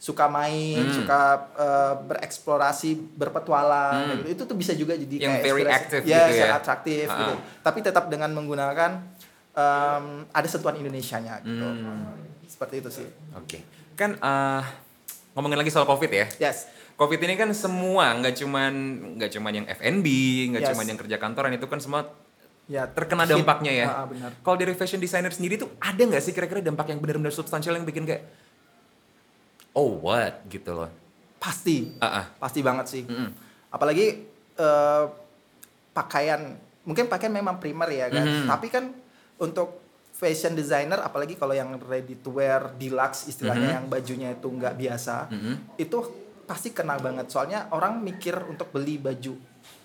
suka 0.00 0.26
main 0.26 0.80
Hmm. 0.80 0.96
suka 0.96 1.20
uh, 1.54 1.94
bereksplorasi 2.04 2.96
berpetualang 3.14 4.00
Hmm. 4.00 4.10
gitu. 4.16 4.26
itu 4.30 4.42
tuh 4.46 4.56
bisa 4.56 4.72
juga 4.72 4.94
jadi 4.94 5.16
Yang 5.20 5.32
kayak 5.34 5.44
very 5.44 5.64
active 5.66 6.02
Yes, 6.02 6.26
gitu 6.26 6.34
ya. 6.40 6.48
atraktif 6.54 7.06
Ah. 7.06 7.18
gitu 7.18 7.34
tapi 7.60 7.78
tetap 7.80 8.04
dengan 8.06 8.30
menggunakan 8.30 9.02
em, 9.50 10.04
ada 10.30 10.46
sentuhan 10.46 10.74
Indonesianya 10.74 11.42
gitu 11.42 11.58
Hmm. 11.60 12.16
seperti 12.46 12.80
itu 12.80 12.90
sih 12.92 13.06
Oke. 13.34 13.60
Kan 13.92 14.14
eh, 14.14 14.62
ngomongin 15.32 15.58
lagi 15.58 15.68
soal 15.68 15.84
Covid 15.84 16.08
ya. 16.08 16.26
yes 16.40 16.70
Covid 16.94 17.18
ini 17.18 17.34
kan 17.34 17.50
semua 17.50 18.14
nggak 18.14 18.36
cuman 18.36 18.72
nggak 19.16 19.30
cuman 19.32 19.52
yang 19.54 19.66
F&B, 19.66 20.06
nggak 20.48 20.62
Yes. 20.62 20.70
cuman 20.70 20.84
yang 20.86 20.98
kerja 20.98 21.16
kantoran 21.16 21.50
itu 21.50 21.64
kan 21.64 21.76
semua 21.76 22.06
ya 22.70 22.86
terkena 22.86 23.26
hit. 23.26 23.34
dampaknya 23.34 23.72
ya. 23.74 23.84
Ah, 23.84 23.96
ah, 23.96 24.06
benar 24.06 24.30
Kalau 24.38 24.54
dari 24.54 24.72
fashion 24.72 24.96
designer 24.96 25.28
sendiri 25.28 25.58
tuh 25.58 25.74
ada 25.76 25.98
nggak 25.98 26.22
sih 26.22 26.30
kira-kira 26.30 26.62
dampak 26.62 26.86
yang 26.86 26.98
benar-benar 26.98 27.30
substansial 27.30 27.74
yang 27.74 27.82
bikin 27.82 28.06
kayak 28.06 28.30
oh 29.72 29.98
what 30.00 30.46
gitu 30.46 30.70
loh. 30.72 30.90
pasti 31.36 31.96
Ah, 31.98 32.20
ah. 32.20 32.24
pasti 32.38 32.60
banget 32.60 32.86
sih 32.86 33.02
Mm-mm. 33.02 33.32
apalagi 33.70 34.06
eh, 34.54 35.04
pakaian 35.90 36.52
mungkin 36.82 37.06
pakaian 37.06 37.32
memang 37.32 37.56
primer 37.56 37.88
ya 37.88 38.06
kan 38.08 38.22
Mhm. 38.22 38.46
tapi 38.46 38.66
kan 38.68 38.84
untuk 39.36 39.80
fashion 40.12 40.52
designer 40.52 41.00
apalagi 41.00 41.34
kalau 41.34 41.50
yang 41.50 41.80
ready 41.82 42.12
to 42.14 42.28
wear 42.30 42.70
deluxe 42.74 43.24
istilahnya 43.26 43.66
Mhm. 43.66 43.74
yang 43.74 43.86
bajunya 43.88 44.28
itu 44.30 44.46
nggak 44.46 44.76
biasa 44.76 45.16
Mm-mm. 45.28 45.54
itu 45.76 45.98
pasti 46.44 46.70
kena 46.70 46.98
banget 46.98 47.26
soalnya 47.26 47.70
orang 47.70 47.98
mikir 47.98 48.36
untuk 48.44 48.68
beli 48.68 48.98
baju 48.98 49.34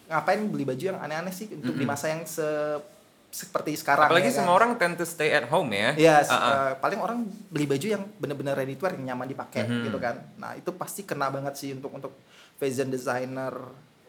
ngapain 0.08 0.42
beli 0.46 0.64
baju 0.64 0.84
yang 0.86 0.98
aneh-aneh 0.98 1.30
sih 1.30 1.50
untuk 1.52 1.74
di 1.74 1.82
Mhm. 1.82 1.90
masa 1.90 2.06
yang 2.08 2.22
se- 2.24 2.82
seperti 3.28 3.76
sekarang 3.76 4.08
Apalagi 4.08 4.30
ya 4.30 4.32
kan? 4.32 4.38
semua 4.40 4.54
orang 4.56 4.72
tend 4.76 4.96
to 4.96 5.04
stay 5.04 5.28
at 5.30 5.44
home 5.46 5.68
ya. 5.70 5.92
Yes, 5.94 6.28
Ah, 6.28 6.36
ah. 6.36 6.52
eh, 6.72 6.74
paling 6.78 6.98
orang 6.98 7.20
beli 7.50 7.66
baju 7.66 7.88
yang 7.90 8.04
bener-bener 8.16 8.56
ready 8.56 8.74
to 8.74 8.82
wear 8.82 8.96
yang 8.96 9.12
nyaman 9.12 9.28
dipakai 9.28 9.66
Mhm. 9.66 9.84
gitu 9.84 9.98
kan. 9.98 10.16
Nah 10.36 10.56
itu 10.56 10.72
pasti 10.72 11.04
kena 11.04 11.28
banget 11.28 11.54
sih 11.54 11.70
untuk 11.72 11.92
untuk 11.92 12.16
fashion 12.56 12.88
designer 12.88 13.52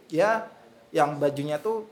ya 0.07 0.47
yang 0.89 1.19
bajunya 1.19 1.59
tuh 1.59 1.91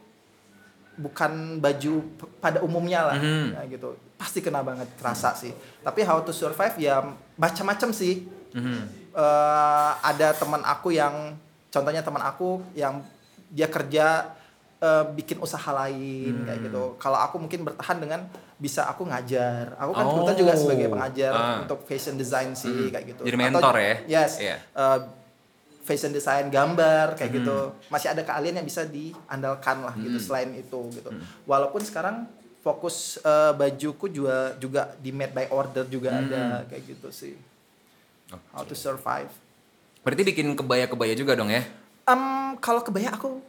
bukan 0.94 1.58
baju 1.58 1.94
pada 2.38 2.62
umumnya 2.62 3.02
lah 3.04 3.18
Mhm. 3.18 3.46
ya 3.52 3.62
gitu 3.68 3.88
pasti 4.14 4.38
kena 4.38 4.62
banget 4.62 4.86
kerasa 4.94 5.34
sih 5.34 5.50
tapi 5.82 6.00
how 6.00 6.22
to 6.22 6.30
survive 6.30 6.78
ya 6.78 7.02
macam-macam 7.34 7.90
sih 7.90 8.22
Mhm. 8.52 9.10
eh, 9.10 9.90
ada 10.00 10.30
teman 10.32 10.62
aku 10.62 10.90
yang 10.90 11.34
contohnya 11.66 11.98
teman 12.00 12.22
aku 12.22 12.62
yang 12.72 13.02
dia 13.54 13.70
kerja 13.70 14.34
eh, 14.82 15.04
bikin 15.16 15.40
usaha 15.40 15.64
lain 15.72 16.44
kayak 16.44 16.60
Hmm. 16.60 16.66
gitu. 16.68 16.82
Kalau 17.00 17.16
aku 17.16 17.40
mungkin 17.40 17.64
bertahan 17.64 17.96
dengan 17.96 18.20
bisa 18.54 18.84
aku 18.84 19.08
ngajar. 19.08 19.72
Aku 19.80 19.96
kan 19.96 20.04
Oh. 20.04 20.08
kebetulan 20.12 20.36
juga 20.36 20.52
sebagai 20.54 20.86
pengajar 20.90 21.32
Ah. 21.32 21.56
untuk 21.64 21.78
fashion 21.88 22.14
design 22.14 22.52
sih 22.52 22.68
Hmm. 22.68 22.92
kayak 22.92 23.16
gitu. 23.16 23.22
Jadi 23.24 23.36
mentor 23.38 23.74
ya? 23.74 23.94
Yes. 24.04 24.36
Iya. 24.36 24.60
eh, 24.60 24.98
fashion 25.84 26.12
design 26.12 26.48
gambar 26.48 27.12
kayak 27.14 27.32
Hmm. 27.32 27.38
gitu. 27.40 27.58
Masih 27.88 28.08
ada 28.08 28.22
keahlian 28.22 28.56
yang 28.56 28.66
bisa 28.66 28.84
diandalkan 28.84 29.76
lah 29.80 29.94
gitu 29.96 30.16
Hmm. 30.16 30.26
selain 30.26 30.50
itu 30.52 30.80
gitu. 30.92 31.10
Walaupun 31.44 31.80
sekarang 31.80 32.28
fokus 32.60 33.16
eh, 33.20 33.52
bajuku 33.54 34.08
juga 34.08 34.52
juga 34.58 34.92
di 34.98 35.12
made 35.12 35.32
by 35.32 35.48
order 35.48 35.84
juga 35.86 36.12
Hmm. 36.12 36.28
ada 36.28 36.42
kayak 36.66 36.82
gitu 36.90 37.08
sih. 37.08 37.36
How 38.52 38.64
to 38.64 38.74
survive. 38.74 39.32
Berarti 40.00 40.22
bikin 40.26 40.52
kebaya-kebaya 40.52 41.14
juga 41.14 41.32
dong 41.32 41.48
ya? 41.48 41.64
Em, 42.04 42.22
kalau 42.60 42.84
kebaya 42.84 43.12
aku 43.12 43.40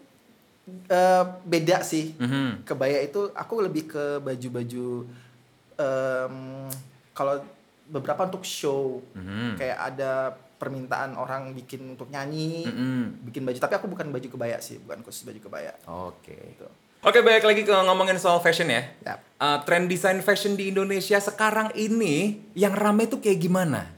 eh, 0.89 1.23
beda 1.45 1.85
sih. 1.85 2.17
Mhm. 2.17 2.65
Kebaya 2.65 2.97
itu 3.03 3.29
aku 3.37 3.61
lebih 3.61 3.85
ke 3.85 4.17
baju-baju 4.17 5.05
em, 5.75 6.35
kalau 7.13 7.43
beberapa 7.85 8.25
untuk 8.25 8.41
show. 8.41 9.03
Mhm. 9.13 9.59
Kayak 9.61 9.79
ada 9.93 10.11
permintaan 10.55 11.19
orang 11.19 11.51
bikin 11.51 11.83
untuk 11.93 12.07
nyanyi, 12.09 12.65
Mhm. 12.65 13.27
bikin 13.27 13.43
baju. 13.43 13.59
Tapi 13.59 13.75
aku 13.75 13.87
bukan 13.91 14.07
baju 14.09 14.27
kebaya 14.31 14.57
sih, 14.57 14.79
bukan 14.79 15.03
khusus 15.03 15.27
baju 15.27 15.37
kebaya. 15.37 15.75
Oke. 15.85 16.33
Gitu. 16.33 16.65
Oke, 17.05 17.21
balik 17.21 17.45
lagi 17.45 17.61
ke 17.61 17.69
ngomongin 17.69 18.17
soal 18.17 18.41
fashion 18.41 18.65
ya. 18.65 18.81
Yap. 19.05 19.19
Uh, 19.37 19.61
tren 19.61 19.85
desain 19.85 20.17
fashion 20.25 20.57
di 20.57 20.73
Indonesia 20.73 21.21
sekarang 21.21 21.69
ini 21.77 22.41
yang 22.57 22.73
rame 22.73 23.05
tuh 23.05 23.21
kayak 23.21 23.37
gimana? 23.37 23.93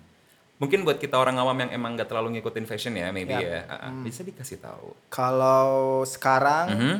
Mungkin 0.58 0.82
buat 0.82 0.98
kita 0.98 1.14
orang 1.14 1.38
awam 1.38 1.54
yang 1.62 1.72
emang 1.72 1.94
nggak 1.94 2.10
terlalu 2.10 2.38
ngikutin 2.38 2.66
fashion 2.66 2.98
ya, 2.98 3.14
maybe 3.14 3.30
Yap. 3.30 3.46
ya. 3.46 3.60
Uh, 3.64 3.74
uh, 3.78 3.92
Bisa 4.02 4.26
dikasih 4.26 4.58
tahu. 4.58 4.98
Kalau 5.08 6.02
sekarang 6.02 6.66
Mhm. 6.74 6.96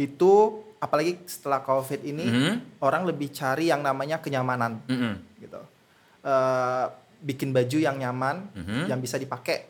itu 0.00 0.32
apalagi 0.80 1.20
setelah 1.28 1.60
COVID 1.60 2.00
ini 2.02 2.24
Mhm. 2.24 2.52
orang 2.80 3.04
lebih 3.04 3.28
cari 3.30 3.68
yang 3.68 3.84
namanya 3.84 4.18
kenyamanan. 4.18 4.80
Mhm. 4.88 5.12
gitu. 5.38 5.58
Eh, 6.22 6.84
bikin 7.20 7.50
baju 7.50 7.78
yang 7.78 7.98
nyaman, 7.98 8.46
Mhm. 8.54 8.86
yang 8.88 8.98
bisa 8.98 9.18
dipakai 9.18 9.66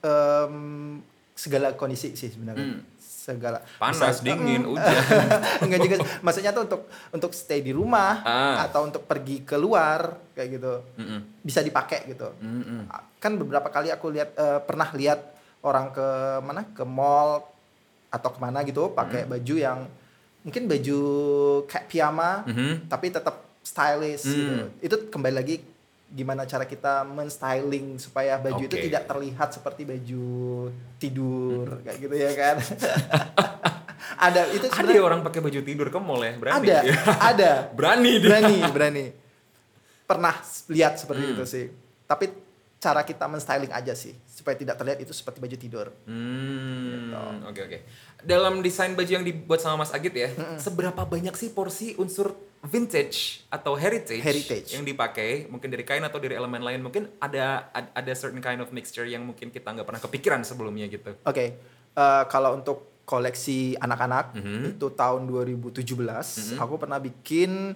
em, 0.00 0.96
segala 1.34 1.76
kondisi 1.76 2.16
sih 2.16 2.32
sebenarnya. 2.32 2.64
Hmm. 2.72 2.80
Segala 3.20 3.60
Panas, 3.76 4.00
Bisa- 4.16 4.24
dingin, 4.24 4.64
Mm, 4.64 4.70
hujan. 4.72 4.96
Enggak 5.64 5.78
juga. 5.84 5.96
Maksudnya 6.20 6.50
tuh 6.50 6.64
untuk 6.64 6.82
untuk 7.12 7.30
stay 7.30 7.60
di 7.60 7.68
rumah 7.70 8.24
Ah. 8.24 8.64
atau 8.64 8.88
untuk 8.88 9.04
pergi 9.04 9.44
keluar 9.44 10.16
kayak 10.32 10.48
gitu. 10.50 10.72
Mhm. 10.96 11.44
Bisa 11.44 11.60
dipakai 11.60 12.08
gitu. 12.08 12.32
Mhm. 12.34 12.88
Kan 13.20 13.36
beberapa 13.36 13.68
kali 13.68 13.92
aku 13.92 14.08
lihat 14.08 14.32
eh, 14.34 14.60
pernah 14.64 14.88
lihat 14.90 15.20
orang 15.60 15.92
ke 15.92 16.06
mana? 16.40 16.64
Ke 16.72 16.82
mall 16.82 17.44
atau 18.08 18.30
ke 18.32 18.38
mana 18.40 18.64
gitu 18.64 18.88
pakai 18.90 19.22
Hmm. 19.22 19.30
baju 19.30 19.54
yang 19.54 19.78
mungkin 20.40 20.64
baju 20.64 20.98
kayak 21.68 21.86
piyama 21.86 22.48
Mhm. 22.48 22.88
tapi 22.88 23.12
tetap 23.12 23.36
stylish 23.60 24.24
Hmm. 24.24 24.32
gitu. 24.32 24.54
Itu 24.80 24.96
kembali 25.12 25.34
lagi 25.36 25.60
gimana 26.10 26.42
cara 26.42 26.64
kita 26.64 27.02
men-styling 27.04 27.94
supaya 27.96 28.34
baju 28.36 28.58
itu 28.60 28.72
Oke. 28.72 28.84
tidak 28.84 29.06
terlihat 29.06 29.48
seperti 29.50 29.82
baju 29.84 30.26
tidur 30.96 31.78
kayak 31.80 31.98
gitu 31.98 32.14
ya 32.14 32.30
kan. 32.32 32.56
ada 34.20 34.42
itu 34.48 34.64
Ada 34.64 34.74
sebenarnya 34.74 34.98
ya 34.98 35.04
orang 35.04 35.20
pakai 35.22 35.40
baju 35.40 35.60
tidur 35.60 35.86
ke 35.86 35.98
mall 35.98 36.20
ya, 36.20 36.32
berani. 36.34 36.56
ada 36.60 36.76
ada 37.22 37.50
berani 37.78 38.12
dia. 38.12 38.22
berani 38.22 38.56
berani 38.68 39.04
pernah 40.02 40.34
lihat 40.66 40.98
seperti 40.98 41.22
Hmm. 41.22 41.32
itu 41.32 41.44
sih. 41.46 41.66
Tapi 42.04 42.26
cara 42.76 43.00
kita 43.00 43.24
men-styling 43.24 43.70
aja 43.70 43.92
sih 43.92 44.16
supaya 44.26 44.56
tidak 44.56 44.74
terlihat 44.74 44.98
itu 44.98 45.12
seperti 45.12 45.38
baju 45.38 45.54
tidur. 45.54 45.86
Hmm, 46.04 47.06
Gitu. 47.06 47.18
oke 47.46 47.60
oke. 47.62 47.78
Dalam 48.20 48.58
desain 48.58 48.90
baju 48.90 49.06
yang 49.10 49.22
dibuat 49.22 49.60
sama 49.60 49.80
Mas 49.80 49.92
Agit 49.92 50.10
ya, 50.12 50.28
seberapa 50.56 50.98
banyak 50.98 51.32
sih 51.32 51.48
porsi 51.48 51.94
unsur 51.94 52.34
vintage 52.62 53.40
atau 53.48 53.72
heritage, 53.72 54.20
Heritage. 54.20 54.68
yang 54.70 54.84
dipakai? 54.84 55.48
Mungkin 55.48 55.66
dari 55.66 55.80
kain 55.80 56.00
atau 56.00 56.16
dari 56.16 56.34
elemen 56.34 56.60
lain? 56.60 56.80
Mungkin 56.80 57.08
ada 57.18 57.68
ad- 57.70 57.88
ada 57.90 58.12
certain 58.12 58.38
kind 58.38 58.60
of 58.60 58.68
mixture 58.68 59.04
yang 59.04 59.24
mungkin 59.24 59.48
kita 59.48 59.64
nggak 59.66 59.84
pernah 59.84 59.98
kepikiran 59.98 60.40
sebelumnya 60.42 60.84
gitu. 60.86 61.16
Oke, 61.22 61.56
eh, 61.90 62.22
kalau 62.26 62.54
untuk 62.54 63.00
koleksi 63.02 63.74
anak-anak 63.74 64.36
Mhm. 64.36 64.76
itu 64.76 64.86
tahun 64.92 65.26
2017, 65.26 65.80
aku 66.54 66.76
pernah 66.76 66.96
bikin 66.96 67.74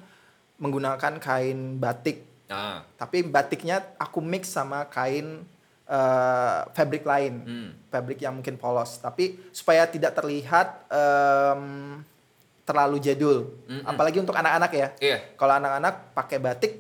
menggunakan 0.57 1.19
kain 1.19 1.77
batik, 1.77 2.23
Ah, 2.45 2.85
tapi 2.95 3.25
batiknya 3.25 3.83
aku 3.97 4.21
mix 4.21 4.49
sama 4.49 4.85
kain 4.87 5.43
eh, 5.85 6.61
fabric 6.71 7.05
lain, 7.05 7.35
hmm. 7.41 7.71
fabric 7.89 8.17
yang 8.19 8.33
mungkin 8.35 8.57
polos, 8.57 8.97
tapi 8.99 9.37
supaya 9.51 9.85
tidak 9.85 10.13
terlihat 10.15 10.89
em, 10.89 12.01
terlalu 12.65 12.97
jadul, 12.99 13.61
Mm-mm. 13.69 13.85
apalagi 13.85 14.19
untuk 14.19 14.33
anak-anak 14.33 14.73
ya. 14.73 14.89
Iya. 14.99 15.19
Kalau 15.37 15.55
anak-anak 15.55 16.17
pakai 16.17 16.39
batik, 16.41 16.73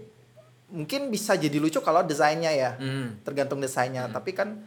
mungkin 0.73 1.13
bisa 1.13 1.37
jadi 1.37 1.61
lucu 1.61 1.79
kalau 1.79 2.01
desainnya 2.01 2.51
ya 2.51 2.75
Hmm. 2.75 3.21
tergantung 3.21 3.61
desainnya. 3.61 4.09
Tapi 4.09 4.33
kan 4.33 4.65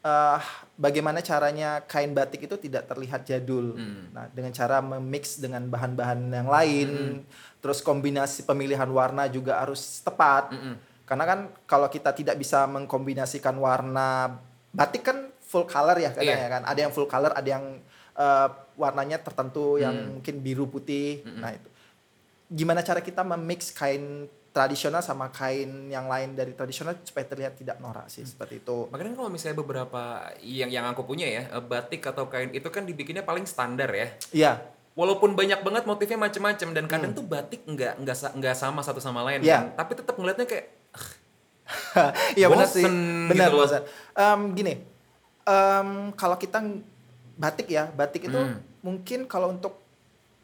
eh, 0.00 0.38
bagaimana 0.76 1.20
caranya 1.20 1.80
kain 1.80 2.12
batik 2.12 2.44
itu 2.44 2.56
tidak 2.58 2.84
terlihat 2.84 3.24
jadul. 3.24 3.72
Hmm. 3.72 4.12
Nah, 4.12 4.28
dengan 4.28 4.52
cara 4.52 4.80
memix 4.80 5.40
dengan 5.40 5.64
bahan-bahan 5.64 6.28
yang 6.28 6.44
lain, 6.44 6.88
terus 7.56 7.80
kombinasi 7.80 8.44
pemilihan 8.44 8.84
warna 8.88 9.24
juga 9.28 9.60
harus 9.60 9.80
tepat. 10.00 10.52
Mm-mm. 10.52 10.76
Karena 11.04 11.24
kan 11.24 11.40
kalau 11.64 11.88
kita 11.88 12.12
tidak 12.12 12.36
bisa 12.36 12.64
mengkombinasikan 12.64 13.56
warna 13.56 14.40
batik 14.72 15.04
kan 15.04 15.28
full 15.40 15.64
color 15.64 15.96
ya 15.96 16.12
kadang 16.12 16.36
Iya. 16.36 16.44
ya 16.44 16.48
kan. 16.52 16.62
Ada 16.64 16.80
yang 16.84 16.92
full 16.92 17.08
color, 17.08 17.32
ada 17.32 17.48
yang 17.48 17.64
eh, 18.14 18.48
warnanya 18.74 19.18
tertentu 19.18 19.76
yang 19.76 19.94
Hmm. 19.94 20.10
mungkin 20.18 20.34
biru 20.38 20.66
putih. 20.66 21.22
Mm-mm. 21.22 21.40
Nah, 21.40 21.50
itu 21.50 21.68
gimana 22.46 22.80
cara 22.80 23.00
kita 23.00 23.22
memix 23.22 23.70
kain 23.70 24.26
tradisional 24.50 25.02
sama 25.02 25.28
kain 25.28 25.66
yang 25.88 26.06
lain 26.06 26.32
dari 26.32 26.52
tradisional 26.52 26.94
supaya 27.02 27.26
terlihat 27.26 27.54
tidak 27.54 27.76
norak 27.78 28.06
sih 28.06 28.22
seperti 28.22 28.60
itu. 28.60 28.86
Makanya 28.86 29.16
kalau 29.16 29.26
misalnya 29.26 29.58
beberapa 29.58 30.02
yang 30.38 30.70
yang 30.70 30.86
aku 30.86 31.02
punya 31.02 31.26
ya, 31.26 31.42
eh, 31.48 31.58
batik 31.60 32.04
atau 32.04 32.26
kain 32.26 32.50
itu 32.50 32.68
kan 32.68 32.82
dibikinnya 32.82 33.22
paling 33.22 33.44
standar 33.44 33.90
ya. 33.90 34.08
Iya, 34.30 34.52
Walaupun 34.94 35.34
banyak 35.34 35.58
banget 35.60 35.84
motifnya 35.84 36.14
macem-macem 36.16 36.70
dan 36.70 36.86
kadang 36.86 37.10
tuh 37.10 37.26
batik 37.26 37.66
nggak 37.66 37.98
nggak 37.98 38.14
nggak 38.38 38.54
sama 38.54 38.78
satu 38.78 39.02
sama 39.02 39.26
lain 39.26 39.42
Hmm. 39.42 39.48
Iya. 39.48 39.58
kan. 39.58 39.64
Tapi 39.74 39.92
tetap 39.96 40.14
ngeliatnya 40.14 40.46
kayak 40.46 40.66
Iya 42.38 42.46
benar 42.46 42.68
sih. 42.68 42.84
Benar 43.26 43.50
gitu 43.50 43.58
loh. 43.58 43.82
Em, 44.14 44.40
gini, 44.54 44.74
em, 45.42 45.88
kalau 46.14 46.36
kita 46.36 46.62
batik 47.34 47.68
ya, 47.68 47.90
batik 47.90 48.26
itu 48.26 48.38
Hmm. 48.38 48.58
mungkin 48.80 49.26
kalau 49.26 49.50
untuk 49.50 49.80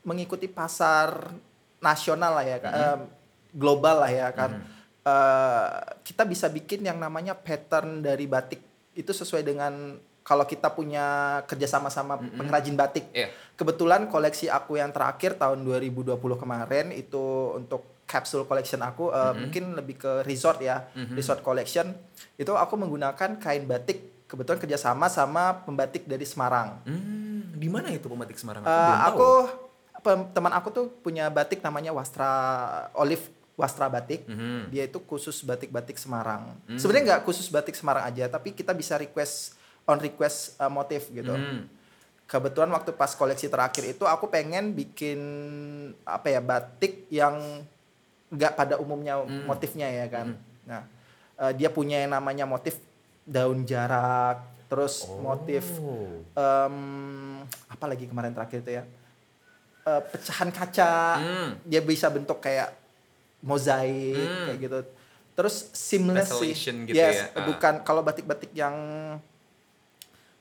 mengikuti 0.02 0.48
pasar 0.48 1.30
nasional 1.78 2.34
lah 2.34 2.44
ya, 2.44 2.58
Hmm. 2.58 2.72
em, 2.72 3.00
global 3.54 4.02
lah 4.02 4.10
ya 4.10 4.28
kan. 4.30 4.60
Eh, 5.00 5.66
kita 6.04 6.28
bisa 6.28 6.46
bikin 6.46 6.84
yang 6.84 7.00
namanya 7.00 7.32
pattern 7.32 8.04
dari 8.04 8.28
batik 8.28 8.60
itu 8.92 9.10
sesuai 9.10 9.40
dengan 9.40 9.96
kalau 10.20 10.44
kita 10.44 10.68
punya 10.70 11.40
kerjasama 11.48 11.88
sama 11.88 12.20
pengrajin 12.20 12.76
batik. 12.76 13.08
Iya. 13.10 13.32
Kebetulan 13.56 14.06
koleksi 14.06 14.46
aku 14.46 14.76
yang 14.76 14.92
terakhir 14.92 15.40
tahun 15.40 15.64
2020 15.64 16.36
kemarin 16.36 16.92
itu 16.92 17.56
untuk 17.56 18.04
capsule 18.04 18.44
collection 18.44 18.84
aku 18.84 19.08
eh, 19.10 19.34
mungkin 19.34 19.72
lebih 19.74 19.96
ke 19.96 20.12
resort 20.22 20.60
ya, 20.60 20.84
resort 21.16 21.40
collection. 21.40 21.96
Itu 22.36 22.54
aku 22.54 22.76
menggunakan 22.76 23.40
kain 23.40 23.64
batik 23.64 24.19
kebetulan 24.30 24.62
kerjasama 24.62 25.10
sama 25.10 25.66
pembatik 25.66 26.06
dari 26.06 26.22
Semarang. 26.22 26.78
hmm, 26.86 27.58
di 27.58 27.66
mana 27.66 27.90
itu 27.90 28.06
pembatik 28.06 28.38
Semarang? 28.38 28.62
Belum 28.62 28.70
tahu. 28.70 29.02
aku 29.10 29.30
teman 30.32 30.52
aku 30.54 30.68
tuh 30.70 30.86
punya 31.02 31.26
batik 31.28 31.60
namanya 31.60 31.90
Wastra 31.90 32.30
Olive 32.94 33.26
Wastra 33.58 33.90
Batik. 33.92 34.24
Mhm. 34.24 34.72
Dia 34.72 34.88
itu 34.88 34.96
khusus 35.04 35.44
batik-batik 35.44 36.00
Semarang. 36.00 36.56
Hmm. 36.64 36.78
Sebenarnya 36.80 37.04
nggak 37.18 37.22
khusus 37.28 37.52
batik 37.52 37.76
Semarang 37.76 38.08
aja, 38.08 38.24
tapi 38.32 38.56
kita 38.56 38.72
bisa 38.72 38.96
request 38.96 39.60
on 39.84 40.00
request 40.00 40.56
uh, 40.56 40.72
motif 40.72 41.12
gitu. 41.12 41.34
Hmm. 41.34 41.68
Kebetulan 42.24 42.70
waktu 42.72 42.94
pas 42.94 43.12
koleksi 43.12 43.50
terakhir 43.52 43.92
itu 43.92 44.06
aku 44.06 44.30
pengen 44.32 44.72
bikin 44.72 45.20
apa 46.06 46.30
ya 46.32 46.40
batik 46.40 47.10
yang 47.12 47.66
nggak 48.32 48.54
pada 48.56 48.74
umumnya 48.80 49.20
Hmm. 49.20 49.44
motifnya 49.44 49.90
ya 49.90 50.06
kan. 50.08 50.38
Nah, 50.64 50.86
uh, 51.36 51.52
dia 51.52 51.68
punya 51.68 52.00
yang 52.00 52.16
namanya 52.16 52.48
motif 52.48 52.78
daun 53.30 53.62
jarak, 53.62 54.42
terus 54.66 55.06
motif 55.16 55.62
Oh. 55.76 56.18
em, 56.32 56.76
apa 57.64 57.84
lagi 57.86 58.04
kemarin 58.04 58.30
terakhir 58.30 58.60
itu 58.60 58.72
ya 58.74 58.84
Eh, 59.80 60.02
pecahan 60.04 60.52
kaca 60.52 60.92
Hmm. 61.16 61.50
dia 61.64 61.80
bisa 61.80 62.06
bentuk 62.06 62.36
kayak 62.38 62.68
mozaik 63.40 64.12
Hmm. 64.20 64.46
kayak 64.46 64.58
gitu 64.60 64.78
terus 65.32 65.72
seamless 65.72 66.28
sih 66.28 66.52
gitu 66.84 66.92
yes 66.92 67.16
ya. 67.16 67.24
Ah. 67.32 67.48
bukan 67.48 67.80
kalau 67.80 68.04
batik-batik 68.04 68.52
yang 68.52 68.76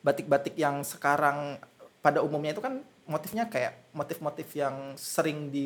batik-batik 0.00 0.52
yang 0.54 0.80
sekarang 0.82 1.56
pada 1.98 2.20
umumnya 2.20 2.52
itu 2.52 2.60
kan 2.60 2.80
motifnya 3.04 3.48
kayak 3.48 3.80
motif-motif 3.90 4.48
yang 4.54 4.92
sering 4.94 5.48
Iya, 5.48 5.56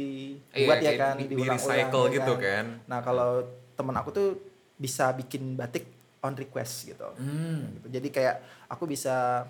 dibuat 0.54 0.76
ya 0.76 0.82
kayak 0.84 0.98
kan, 0.98 1.14
di, 1.18 1.24
di 1.28 1.44
recycle 1.44 2.04
ya 2.04 2.14
gitu 2.14 2.32
kan. 2.36 2.64
Nah 2.86 2.98
kalau 3.00 3.30
temen 3.74 3.94
aku 3.94 4.10
tuh 4.10 4.28
bisa 4.74 5.10
bikin 5.10 5.54
batik 5.54 5.86
on 6.24 6.32
request 6.32 6.88
gitu. 6.88 7.04
Hmm. 7.14 7.68
Gitu. 7.78 7.86
Jadi 7.92 8.08
kayak 8.08 8.36
aku 8.66 8.88
bisa, 8.88 9.44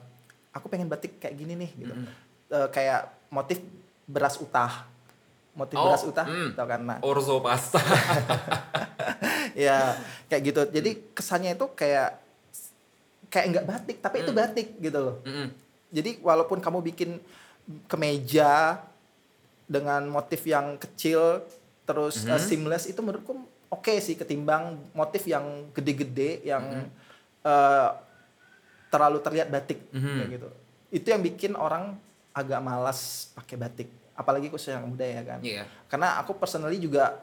aku 0.50 0.66
pengen 0.66 0.90
batik 0.90 1.22
kayak 1.22 1.38
gini 1.38 1.54
nih 1.54 1.70
gitu. 1.78 1.94
Hmm. 1.94 2.06
Eh, 2.50 2.68
kayak 2.68 3.30
motif 3.30 3.62
beras 4.04 4.34
utah, 4.36 4.84
motif 5.54 5.78
Oh, 5.78 5.86
beras 5.86 6.02
utah, 6.02 6.26
hmm. 6.26 6.58
tau 6.58 6.66
kan? 6.66 6.80
Nah, 6.82 6.98
Orzo 7.00 7.38
pasta. 7.38 7.78
ya 9.54 9.94
kayak 10.26 10.42
gitu. 10.44 10.60
Jadi 10.68 10.90
kesannya 11.14 11.54
itu 11.54 11.66
kayak 11.72 12.18
kayak 13.30 13.46
nggak 13.50 13.66
batik, 13.66 13.96
tapi 13.98 14.22
itu 14.22 14.30
Hmm. 14.30 14.40
batik 14.42 14.68
gitu 14.78 14.98
loh. 14.98 15.16
Mm-mm. 15.22 15.48
Jadi 15.94 16.18
walaupun 16.20 16.58
kamu 16.58 16.78
bikin 16.84 17.10
kemeja 17.86 18.82
dengan 19.64 20.04
motif 20.06 20.44
yang 20.44 20.76
kecil 20.76 21.40
terus 21.84 22.24
Mhm. 22.24 22.30
uh, 22.30 22.40
seamless 22.40 22.84
itu 22.84 23.00
menurutku 23.00 23.32
oke 23.74 23.94
sih 23.98 24.14
ketimbang 24.14 24.78
motif 24.94 25.26
yang 25.26 25.66
gede-gede 25.74 26.46
yang 26.46 26.86
uh, 27.42 27.88
terlalu 28.88 29.18
terlihat 29.18 29.50
batik 29.50 29.82
Mhm. 29.90 30.14
kayak 30.14 30.30
gitu. 30.38 30.48
Itu 30.94 31.06
yang 31.10 31.22
bikin 31.26 31.52
orang 31.58 31.98
agak 32.30 32.62
malas 32.62 33.30
pakai 33.34 33.58
batik. 33.58 33.88
Apalagi 34.14 34.46
khususnya 34.46 34.78
yang 34.78 34.86
muda 34.86 35.02
ya 35.02 35.22
kan. 35.26 35.40
Iya. 35.42 35.66
Karena 35.90 36.22
aku 36.22 36.38
personally 36.38 36.78
juga 36.78 37.18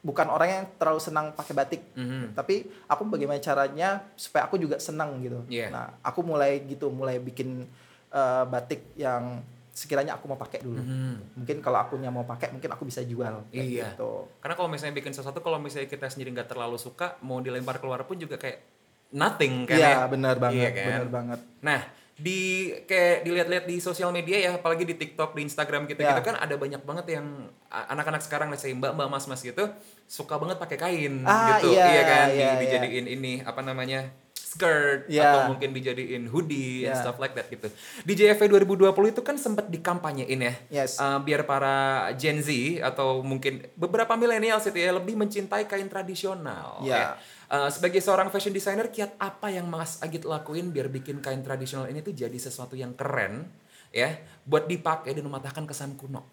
bukan 0.00 0.28
orang 0.28 0.48
yang 0.48 0.64
terlalu 0.80 1.00
senang 1.00 1.36
pakai 1.36 1.52
batik. 1.52 1.82
Mhm. 1.92 2.32
Tapi 2.32 2.64
aku 2.88 3.02
bagaimana 3.04 3.40
caranya 3.44 4.00
supaya 4.16 4.48
aku 4.48 4.56
juga 4.56 4.80
senang 4.80 5.20
gitu. 5.20 5.44
Iya. 5.52 5.68
Nah, 5.68 5.92
aku 6.00 6.24
mulai 6.24 6.64
gitu, 6.64 6.88
mulai 6.88 7.20
bikin 7.20 7.68
uh, 8.08 8.44
batik 8.48 8.80
yang 8.96 9.44
sekiranya 9.74 10.14
aku 10.14 10.24
mau 10.24 10.38
pakai 10.38 10.62
dulu. 10.62 10.78
Mhm. 10.78 11.34
Mungkin 11.36 11.56
kalau 11.58 11.78
akunya 11.80 12.06
mau 12.06 12.22
pakai, 12.22 12.48
mungkin 12.48 12.70
aku 12.70 12.86
bisa 12.86 13.02
jual. 13.02 13.42
kayak 13.50 13.58
Iya. 13.60 13.86
Gitu. 13.90 14.12
Karena 14.38 14.54
kalau 14.54 14.70
misalnya 14.70 14.94
bikin 14.94 15.10
sesuatu, 15.10 15.42
kalau 15.42 15.58
misalnya 15.58 15.90
kita 15.90 16.06
sendiri 16.06 16.30
nggak 16.30 16.46
terlalu 16.46 16.78
suka, 16.78 17.18
mau 17.20 17.38
dilempar 17.38 17.76
keluar 17.76 18.02
pun 18.02 18.14
juga 18.14 18.38
kayak 18.38 18.62
nothing 19.10 19.66
kan 19.66 19.74
Iya, 19.74 19.90
ya. 19.92 20.06
benar 20.06 20.36
banget, 20.38 20.62
Iya 20.62 20.70
kan? 20.72 20.86
benar 20.88 21.06
banget. 21.08 21.40
Nah, 21.60 21.80
di 22.14 22.40
kayak 22.86 23.26
dilihat-lihat 23.26 23.64
di 23.64 23.76
sosial 23.76 24.08
media 24.08 24.38
ya, 24.40 24.50
apalagi 24.54 24.86
di 24.86 24.94
TikTok, 24.94 25.34
di 25.34 25.42
Instagram 25.42 25.84
gitu 25.84 25.98
Ya. 25.98 26.14
gitu 26.14 26.22
kan 26.24 26.38
ada 26.38 26.54
banyak 26.54 26.78
banget 26.80 27.06
yang 27.12 27.50
anak-anak 27.68 28.22
sekarang 28.22 28.48
let's 28.48 28.62
say 28.62 28.70
mbak-mbak 28.70 29.10
mas-mas 29.10 29.42
gitu 29.42 29.66
suka 30.06 30.38
banget 30.38 30.54
pakai 30.56 30.78
kain 30.78 31.26
Ah, 31.26 31.58
gitu. 31.58 31.74
iya, 31.74 32.02
kan? 32.04 32.26
Di- 32.30 32.38
iya, 32.38 32.48
iya. 32.54 32.60
dijadiin 32.60 33.06
ini 33.08 33.32
apa 33.42 33.58
namanya? 33.60 34.14
Skirt 34.54 35.10
Ya. 35.10 35.34
atau 35.34 35.50
mungkin 35.50 35.74
dijadiin 35.74 36.30
hoodie 36.30 36.86
and 36.86 36.94
Ya. 36.94 37.02
stuff 37.02 37.18
like 37.18 37.34
that 37.34 37.50
gitu. 37.50 37.66
Di 38.06 38.12
JFV 38.14 38.46
2020 38.46 39.10
itu 39.10 39.22
kan 39.26 39.34
sempat 39.34 39.66
dikampanyein 39.66 40.38
ya. 40.38 40.54
Yes. 40.70 40.96
Uh, 40.96 41.18
biar 41.18 41.42
para 41.42 42.06
Gen 42.14 42.38
Z 42.38 42.54
atau 42.80 43.20
mungkin 43.20 43.66
beberapa 43.74 44.14
milenial 44.14 44.62
itu 44.62 44.78
ya 44.78 44.94
lebih 44.94 45.18
mencintai 45.18 45.66
kain 45.66 45.90
tradisional. 45.90 46.78
Ya. 46.86 47.18
Uh, 47.50 47.68
sebagai 47.68 47.98
seorang 48.00 48.30
fashion 48.30 48.54
designer, 48.54 48.88
kiat 48.88 49.18
apa 49.18 49.50
yang 49.50 49.66
Mas 49.66 49.98
Agit 50.00 50.24
lakuin 50.24 50.70
biar 50.70 50.86
bikin 50.88 51.18
kain 51.18 51.42
tradisional 51.42 51.90
ini 51.90 52.00
tuh 52.00 52.14
jadi 52.14 52.34
sesuatu 52.34 52.72
yang 52.72 52.94
keren 52.94 53.44
ya, 53.90 54.16
buat 54.42 54.64
dipakai 54.64 55.12
dan 55.12 55.26
mematahkan 55.26 55.66
kesan 55.68 55.94
kuno. 55.94 56.24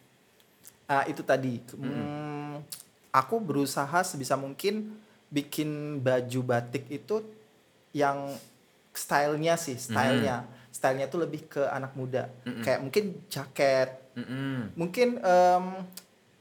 Ah, 0.88 1.06
itu 1.08 1.22
tadi. 1.24 1.62
Hmm, 1.78 2.60
aku 3.12 3.40
berusaha 3.40 4.02
sebisa 4.04 4.36
mungkin 4.36 4.98
bikin 5.32 6.00
baju 6.04 6.40
batik 6.44 6.92
itu 6.92 7.24
yang 7.92 8.34
stylenya 8.92 9.56
sih, 9.56 9.76
stylenya. 9.76 10.44
Stylenya 10.70 11.06
tuh 11.06 11.20
lebih 11.20 11.48
ke 11.48 11.64
anak 11.66 11.92
muda. 11.94 12.32
Kayak 12.62 12.80
mungkin 12.82 13.04
jaket, 13.28 13.90
Mm-mm. 14.14 14.72
mungkin 14.74 15.18
em, 15.18 15.66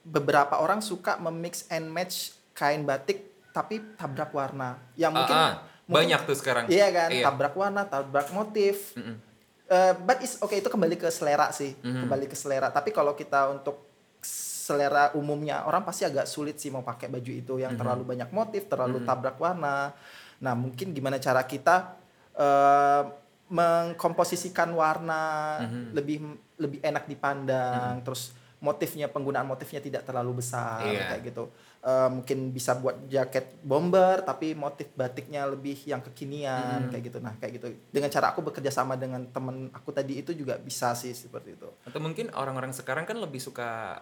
beberapa 0.02 0.56
orang 0.56 0.80
suka 0.80 1.18
memix 1.20 1.66
and 1.68 1.86
match 1.86 2.30
kain 2.52 2.82
batik 2.82 3.22
tapi 3.50 3.82
tabrak 3.94 4.30
warna 4.30 4.78
yang 4.94 5.10
mungkin, 5.12 5.30
Ah, 5.32 5.42
ah. 5.44 5.54
mungkin- 5.84 6.06
banyak 6.08 6.20
tuh 6.24 6.36
sekarang. 6.36 6.64
iya 6.68 6.86
kan 6.88 7.10
Iya. 7.10 7.26
tabrak 7.26 7.52
warna 7.52 7.82
tabrak 7.84 8.30
motif 8.30 8.94
Mm-mm. 8.94 9.18
Eh, 9.66 9.94
but 9.96 10.18
is 10.18 10.34
oke 10.36 10.50
itu 10.52 10.66
kembali 10.66 10.94
ke 10.96 11.06
selera 11.08 11.50
sih 11.50 11.70
Mhm. 11.76 12.02
kembali 12.02 12.26
ke 12.26 12.34
selera 12.34 12.68
tapi 12.68 12.90
kalau 12.90 13.14
kita 13.14 13.50
untuk 13.50 13.86
selera 14.20 15.10
umumnya 15.12 15.62
orang 15.62 15.82
pasti 15.82 16.02
agak 16.02 16.26
sulit 16.26 16.58
sih 16.58 16.68
mau 16.68 16.82
pakai 16.82 17.06
baju 17.06 17.30
itu 17.32 17.54
yang 17.56 17.74
Mhm. 17.74 17.78
terlalu 17.78 18.02
banyak 18.04 18.30
motif 18.30 18.66
terlalu 18.66 19.02
tabrak 19.04 19.34
warna 19.36 19.94
nah 20.40 20.52
mungkin 20.54 20.90
gimana 20.90 21.16
cara 21.16 21.44
kita 21.44 21.96
eh, 22.32 23.02
mengkomposisikan 23.50 24.70
warna 24.72 25.22
Mhm. 25.60 25.82
lebih 25.92 26.16
lebih 26.56 26.78
enak 26.80 27.04
dipandang 27.04 28.00
terus 28.00 28.32
motifnya 28.58 29.08
penggunaan 29.08 29.44
motifnya 29.44 29.80
tidak 29.80 30.04
terlalu 30.04 30.38
besar 30.38 30.84
Iya. 30.84 31.04
kayak 31.10 31.22
gitu 31.26 31.44
Eh, 31.80 32.08
mungkin 32.12 32.52
bisa 32.52 32.76
buat 32.76 33.08
jaket 33.08 33.56
bomber 33.64 34.20
tapi 34.20 34.52
motif 34.52 34.92
batiknya 34.92 35.48
lebih 35.48 35.80
yang 35.88 36.04
kekinian 36.04 36.76
Hmm. 36.76 36.90
kayak 36.92 37.04
gitu 37.08 37.18
nah 37.24 37.32
kayak 37.32 37.56
gitu 37.56 37.72
dengan 37.88 38.12
cara 38.12 38.36
aku 38.36 38.44
bekerja 38.44 38.68
sama 38.68 39.00
dengan 39.00 39.24
temen 39.24 39.72
aku 39.72 39.88
tadi 39.88 40.20
itu 40.20 40.36
juga 40.36 40.60
bisa 40.60 40.92
sih 40.92 41.16
seperti 41.16 41.56
itu 41.56 41.64
Atau 41.80 41.96
mungkin 41.96 42.28
orang-orang 42.36 42.76
sekarang 42.76 43.08
kan 43.08 43.16
lebih 43.16 43.40
suka 43.40 43.96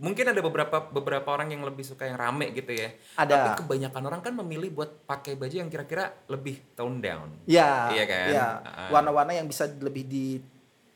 mungkin 0.00 0.24
ada 0.24 0.40
beberapa 0.40 0.88
beberapa 0.88 1.28
orang 1.28 1.52
yang 1.52 1.68
lebih 1.68 1.84
suka 1.84 2.08
yang 2.08 2.16
rame 2.16 2.48
gitu 2.48 2.72
ya. 2.72 2.96
Ada. 3.14 3.34
Tapi 3.34 3.48
kebanyakan 3.60 4.02
orang 4.08 4.20
kan 4.24 4.32
memilih 4.34 4.72
buat 4.72 5.04
pakai 5.04 5.36
baju 5.36 5.52
yang 5.52 5.68
kira-kira 5.68 6.08
lebih 6.32 6.64
tone 6.72 6.96
down. 6.96 7.28
ya 7.44 7.92
Iya 7.92 8.04
kan? 8.08 8.28
ya 8.30 8.46
warna-warna 8.88 9.36
yang 9.36 9.44
bisa 9.44 9.68
lebih 9.68 10.08
di 10.08 10.40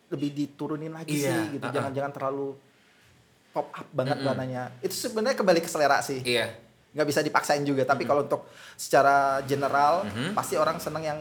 lebih 0.09 0.33
diturunin 0.33 0.97
lagi 0.97 1.12
Iya, 1.12 1.29
sih 1.29 1.42
gitu 1.57 1.64
ah, 1.64 1.68
ah. 1.68 1.75
jangan-jangan 1.77 2.12
terlalu 2.16 2.57
pop 3.53 3.69
up 3.71 3.87
banget 3.91 4.17
Mm-mm. 4.17 4.29
warnanya 4.29 4.73
itu 4.81 4.93
sebenarnya 4.93 5.37
kembali 5.37 5.61
ke 5.61 5.69
selera 5.69 6.01
sih 6.01 6.21
Iya. 6.21 6.49
nggak 6.93 7.07
bisa 7.07 7.21
dipaksain 7.21 7.62
juga 7.62 7.85
tapi 7.85 8.03
kalau 8.03 8.25
untuk 8.25 8.49
secara 8.75 9.41
general 9.43 10.05
Mhm. 10.05 10.33
pasti 10.33 10.57
orang 10.57 10.77
seneng 10.77 11.05
yang 11.05 11.21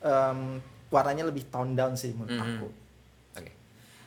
em, 0.00 0.60
warnanya 0.88 1.24
lebih 1.24 1.46
tone 1.46 1.72
down 1.72 1.94
sih 1.94 2.10
menurut 2.10 2.32
Mhm. 2.32 2.44
aku 2.56 2.66
Oke. 3.36 3.52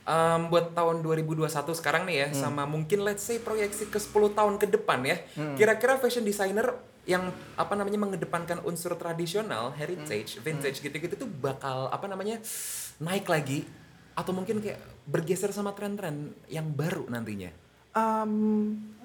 Em, 0.04 0.42
buat 0.48 0.74
tahun 0.74 1.00
2021 1.00 1.48
sekarang 1.72 2.04
nih 2.04 2.18
ya, 2.18 2.28
Hmm. 2.28 2.40
sama 2.42 2.64
mungkin 2.66 3.02
let's 3.02 3.24
say 3.24 3.38
proyeksi 3.38 3.88
ke 3.88 3.96
10 3.96 4.28
tahun 4.30 4.58
ke 4.58 4.68
depan 4.68 5.00
ya. 5.02 5.16
Hmm. 5.32 5.56
Kira-kira 5.56 5.96
fashion 5.96 6.22
designer 6.22 6.76
yang 7.06 7.30
apa 7.54 7.74
namanya 7.74 8.00
mengedepankan 8.02 8.60
unsur 8.64 8.96
tradisional, 8.96 9.72
Hmm. 9.72 9.78
heritage, 9.78 10.40
vintage 10.40 10.80
gitu-gitu 10.80 11.16
tuh 11.16 11.30
bakal 11.30 11.88
apa 11.88 12.04
namanya 12.06 12.40
naik 12.98 13.28
lagi 13.28 13.64
atau 14.14 14.32
mungkin 14.32 14.62
kayak 14.62 14.80
bergeser 15.04 15.50
sama 15.50 15.74
tren-tren 15.74 16.32
yang 16.48 16.70
baru 16.70 17.10
nantinya. 17.10 17.50
Em, 17.94 18.32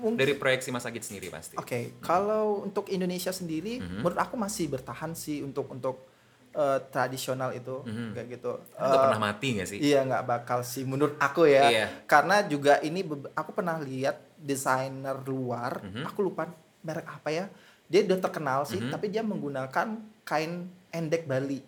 mungkin 0.01 0.17
Dari 0.17 0.33
proyeksi 0.33 0.73
Mas 0.73 0.89
Agit 0.89 1.05
sendiri 1.05 1.29
pasti. 1.29 1.61
Oke, 1.61 2.01
kalau 2.01 2.65
untuk 2.65 2.89
Indonesia 2.89 3.29
sendiri, 3.29 3.81
Mhm. 3.81 4.01
menurut 4.01 4.17
aku 4.17 4.41
masih 4.41 4.73
bertahan 4.73 5.13
sih 5.13 5.45
untuk 5.45 5.69
untuk 5.69 6.09
eh, 6.49 6.81
tradisional 6.91 7.53
itu 7.53 7.85
Mhm. 7.85 8.17
kayak 8.17 8.29
gitu. 8.35 8.51
Eh, 8.75 8.89
pernah 8.99 9.21
mati 9.21 9.61
gak 9.61 9.69
sih? 9.69 9.79
Iya 9.79 10.03
nggak 10.03 10.25
bakal 10.27 10.65
sih 10.65 10.83
menurut 10.83 11.15
aku 11.21 11.45
ya. 11.45 11.69
Iya. 11.71 11.87
Karena 12.09 12.41
juga 12.43 12.81
ini 12.81 13.05
aku 13.37 13.53
pernah 13.53 13.77
lihat 13.79 14.17
desainer 14.35 15.23
luar, 15.23 15.85
Mhm. 15.85 16.09
aku 16.09 16.19
lupa 16.25 16.49
merek 16.83 17.05
apa 17.07 17.29
ya. 17.31 17.45
Dia 17.87 18.01
udah 18.03 18.19
terkenal 18.19 18.65
sih, 18.65 18.81
Mhm. 18.81 18.91
tapi 18.91 19.07
dia 19.07 19.21
menggunakan 19.23 19.87
kain 20.25 20.67
endek 20.91 21.29
Bali. 21.29 21.61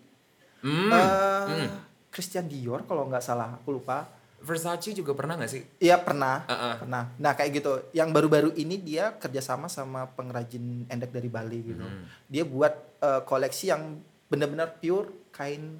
Hmm. 0.64 0.90
Eh, 0.90 1.06
hmm. 1.46 1.68
Christian 2.10 2.46
Dior 2.46 2.82
kalau 2.84 3.06
nggak 3.06 3.22
salah, 3.22 3.56
aku 3.56 3.78
lupa. 3.78 4.06
Versace 4.40 4.96
juga 4.96 5.12
pernah 5.12 5.36
gak 5.36 5.52
sih? 5.52 5.60
Iya 5.76 6.00
pernah, 6.00 6.48
Uh-uh. 6.48 6.80
pernah. 6.80 7.12
Nah 7.20 7.36
kayak 7.36 7.60
gitu. 7.60 7.72
Yang 7.92 8.08
baru-baru 8.08 8.50
ini 8.56 8.80
dia 8.80 9.12
kerjasama 9.12 9.68
sama 9.68 10.08
pengrajin 10.16 10.88
endek 10.88 11.12
dari 11.12 11.28
Bali 11.28 11.60
gitu. 11.60 11.84
Hmm. 11.84 12.08
Dia 12.24 12.48
buat 12.48 12.72
eh, 13.04 13.20
koleksi 13.20 13.68
yang 13.68 14.00
benar-benar 14.32 14.80
pure 14.80 15.28
kain 15.28 15.76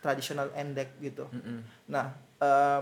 tradisional 0.00 0.48
endek 0.56 0.88
gitu. 1.04 1.28
Mm-mm. 1.28 1.60
Nah 1.92 2.16
eh, 2.40 2.80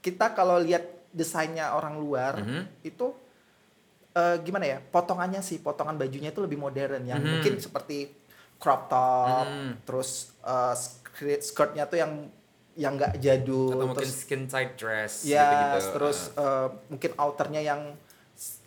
kita 0.00 0.32
kalau 0.32 0.56
lihat 0.56 0.84
desainnya 1.12 1.76
orang 1.76 2.00
luar 2.00 2.40
Mhm. 2.40 2.80
itu 2.82 3.12
eh, 4.14 4.38
gimana 4.40 4.62
ya? 4.64 4.78
Potongannya 4.80 5.42
sih, 5.42 5.58
potongan 5.58 5.98
bajunya 5.98 6.30
itu 6.30 6.38
lebih 6.38 6.56
modern 6.56 7.02
yang 7.02 7.18
Mhm. 7.20 7.28
mungkin 7.28 7.54
seperti 7.58 8.08
crop 8.56 8.86
top, 8.88 9.44
Mhm. 9.44 9.84
terus 9.84 10.32
eh, 10.40 10.74
skirt 10.78 11.03
skirtnya 11.40 11.86
tuh 11.86 11.98
yang 11.98 12.12
yang 12.74 12.98
nggak 12.98 13.22
jadul, 13.22 13.70
Atau 13.70 13.86
mungkin 13.86 14.02
terus 14.02 14.26
skin 14.26 14.50
tight 14.50 14.74
dress 14.74 15.22
Ya, 15.22 15.46
gitu-gitu. 15.46 15.94
terus 15.94 16.18
eh, 16.34 16.66
mungkin 16.90 17.10
outernya 17.14 17.62
yang 17.62 17.80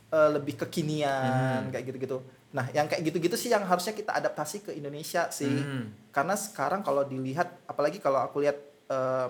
eh, 0.08 0.30
lebih 0.32 0.56
kekinian 0.56 1.68
Hmm. 1.68 1.72
kayak 1.72 1.86
gitu-gitu. 1.92 2.24
Nah, 2.56 2.72
yang 2.72 2.88
kayak 2.88 3.04
gitu-gitu 3.04 3.36
sih 3.36 3.52
yang 3.52 3.68
harusnya 3.68 3.92
kita 3.92 4.16
adaptasi 4.16 4.64
ke 4.64 4.72
Indonesia 4.72 5.28
sih. 5.28 5.60
Hmm. 5.60 5.92
Karena 6.16 6.40
sekarang 6.40 6.80
kalau 6.80 7.04
dilihat, 7.04 7.52
apalagi 7.68 8.00
kalau 8.00 8.24
aku 8.24 8.40
lihat 8.40 8.56
eh, 8.88 9.28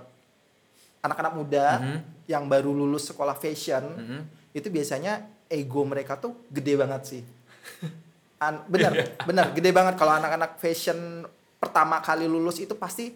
anak-anak 1.02 1.34
muda 1.34 1.68
Mhm. 1.82 1.98
yang 2.30 2.46
baru 2.46 2.70
lulus 2.70 3.10
sekolah 3.10 3.34
fashion, 3.34 3.82
Mhm. 3.98 4.22
itu 4.54 4.68
biasanya 4.70 5.26
ego 5.50 5.82
mereka 5.82 6.14
tuh 6.14 6.38
gede 6.54 6.78
banget 6.78 7.02
sih. 7.08 7.24
An 8.38 8.62
bener, 8.70 8.94
bener, 9.26 9.50
gede 9.50 9.74
banget 9.74 9.98
kalau 9.98 10.14
anak-anak 10.14 10.62
fashion 10.62 11.26
pertama 11.58 12.00
kali 12.00 12.26
lulus 12.26 12.58
itu 12.58 12.74
pasti 12.74 13.13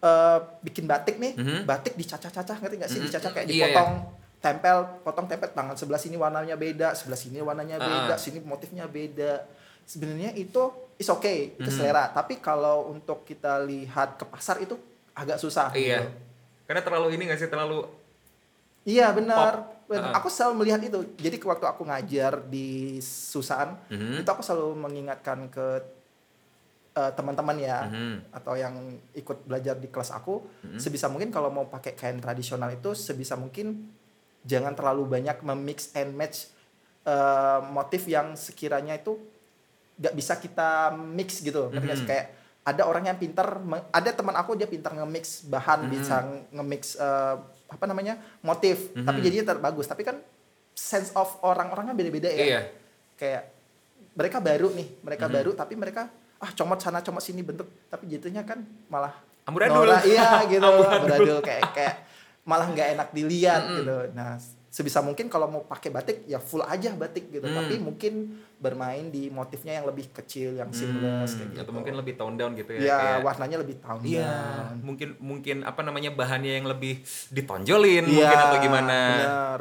eh, 0.00 0.38
bikin 0.60 0.84
batik 0.84 1.16
nih, 1.16 1.32
Mhm. 1.32 1.58
batik 1.64 1.96
dicacah-cacah 1.96 2.60
ngerti 2.60 2.76
nggak 2.76 2.90
sih? 2.90 3.00
Mhm. 3.00 3.06
Dicacah 3.08 3.30
kayak 3.32 3.46
Iya, 3.48 3.72
dipotong, 3.72 3.90
tempel, 4.36 4.76
potong 5.00 5.24
tempel 5.24 5.48
tangan 5.48 5.72
sebelah 5.72 5.96
sini 5.96 6.20
warnanya 6.20 6.54
beda, 6.54 6.92
sebelah 6.92 7.16
sini 7.16 7.40
warnanya 7.40 7.80
Ah. 7.80 7.88
beda, 8.04 8.14
sini 8.20 8.36
motifnya 8.38 8.84
beda. 8.84 9.48
Sebenarnya 9.82 10.36
itu 10.36 10.60
is 10.94 11.08
okay, 11.08 11.56
itu 11.56 11.64
Mhm. 11.64 11.72
selera. 11.74 12.12
Tapi 12.12 12.36
kalau 12.36 12.92
untuk 12.92 13.24
kita 13.24 13.64
lihat 13.64 14.16
ke 14.16 14.24
pasar 14.24 14.60
itu 14.60 14.76
agak 15.12 15.40
susah. 15.40 15.72
Iya. 15.72 16.04
gitu. 16.04 16.12
Karena 16.64 16.80
terlalu 16.80 17.08
ini 17.16 17.22
nggak 17.24 17.40
sih 17.40 17.48
terlalu 17.48 17.88
Iya 18.84 19.16
benar. 19.16 19.72
Ah. 19.88 20.20
Aku 20.20 20.28
selalu 20.28 20.60
melihat 20.60 20.80
itu. 20.82 21.00
Jadi 21.16 21.36
ke 21.36 21.48
waktu 21.48 21.64
aku 21.64 21.84
ngajar 21.84 22.44
di 22.44 23.00
Susan, 23.00 23.72
Mhm. 23.88 24.20
itu 24.20 24.28
aku 24.28 24.44
selalu 24.44 24.76
mengingatkan 24.76 25.48
ke 25.48 25.80
eh, 26.94 27.12
teman-teman 27.12 27.58
ya 27.58 27.90
Mhm. 27.90 28.30
atau 28.30 28.54
yang 28.54 28.74
ikut 29.12 29.42
belajar 29.44 29.74
di 29.74 29.90
kelas 29.90 30.14
aku, 30.14 30.46
Mhm. 30.62 30.78
sebisa 30.78 31.10
mungkin 31.10 31.34
kalau 31.34 31.50
mau 31.50 31.66
pakai 31.66 31.98
kain 31.98 32.22
tradisional 32.22 32.70
itu 32.70 32.94
sebisa 32.94 33.34
mungkin 33.34 33.90
jangan 34.46 34.78
terlalu 34.78 35.10
banyak 35.10 35.42
memix 35.42 35.90
and 35.92 36.14
match 36.14 36.50
eh, 37.04 37.60
motif 37.68 38.08
yang 38.08 38.32
sekiranya 38.32 38.96
itu 38.96 39.20
nggak 40.00 40.14
bisa 40.16 40.40
kita 40.40 40.88
mix 40.96 41.44
gitu. 41.44 41.68
Mhm. 41.68 42.08
Kayak 42.08 42.32
ada 42.64 42.88
orang 42.88 43.12
yang 43.12 43.20
pintar, 43.20 43.60
ada 43.92 44.08
teman 44.08 44.32
aku 44.32 44.56
dia 44.56 44.64
pintar 44.64 44.96
nge-mix 44.96 45.44
bahan, 45.44 45.84
Mhm. 45.84 45.90
bisa 45.92 46.24
nge-mix 46.48 46.96
eh, 46.96 47.34
apa 47.68 47.84
namanya 47.84 48.16
motif, 48.40 48.88
Mhm. 48.96 49.04
tapi 49.04 49.18
jadinya 49.20 49.52
terbagus. 49.52 49.84
Tapi 49.84 50.00
kan 50.00 50.16
sense 50.72 51.12
of 51.12 51.28
orang-orangnya 51.44 51.92
beda-beda 51.92 52.32
ya. 52.32 52.40
Iya. 52.40 52.60
Kayak 53.20 53.42
mereka 54.16 54.38
baru 54.40 54.72
nih, 54.72 54.88
mereka 55.04 55.26
Mhm. 55.28 55.34
baru 55.36 55.50
tapi 55.52 55.74
mereka 55.76 56.08
ah 56.36 56.50
comot 56.50 56.76
sana 56.76 57.00
comot 57.00 57.20
sini 57.20 57.40
bentuk, 57.40 57.66
tapi 57.86 58.06
jatuhnya 58.06 58.42
kan 58.42 58.58
malah 58.86 59.14
Amburadul. 59.44 59.84
norak, 59.84 60.02
iya 60.04 60.40
gitu, 60.50 60.64
Amburadul. 60.64 61.38
kayak 61.40 61.62
kayak 61.70 61.94
malah 62.42 62.66
nggak 62.66 62.88
enak 62.94 63.08
dilihat 63.10 63.62
Mhm. 63.62 63.76
gitu. 63.78 63.96
Nah 64.12 64.36
sebisa 64.68 64.98
mungkin 64.98 65.28
kalau 65.28 65.46
mau 65.46 65.62
pakai 65.62 65.86
batik 65.88 66.16
ya 66.24 66.36
full 66.36 66.60
aja 66.60 66.90
batik 66.92 67.30
gitu, 67.30 67.42
Hmm. 67.42 67.54
tapi 67.54 67.78
mungkin 67.78 68.12
bermain 68.56 69.06
di 69.06 69.30
motifnya 69.30 69.78
yang 69.78 69.86
lebih 69.86 70.10
kecil, 70.10 70.50
yang 70.52 70.66
seamless 70.68 71.30
Hmm, 71.30 71.38
kayak 71.38 71.48
gitu. 71.48 71.60
atau 71.62 71.72
mungkin 71.72 71.94
lebih 71.94 72.14
tone 72.14 72.34
down 72.34 72.52
gitu 72.52 72.74
ya. 72.74 72.80
ya 72.82 72.96
kayak- 72.98 73.22
warnanya 73.22 73.56
lebih 73.60 73.76
tahun 73.78 74.00
Iya, 74.02 74.34
mungkin 74.80 75.08
mungkin 75.18 75.56
apa 75.62 75.80
namanya 75.80 76.10
bahannya 76.10 76.52
yang 76.54 76.66
lebih 76.66 77.00
ditonjolin 77.30 78.02
Iya, 78.02 78.10
mungkin 78.10 78.38
atau 78.40 78.58
gimana. 78.58 78.98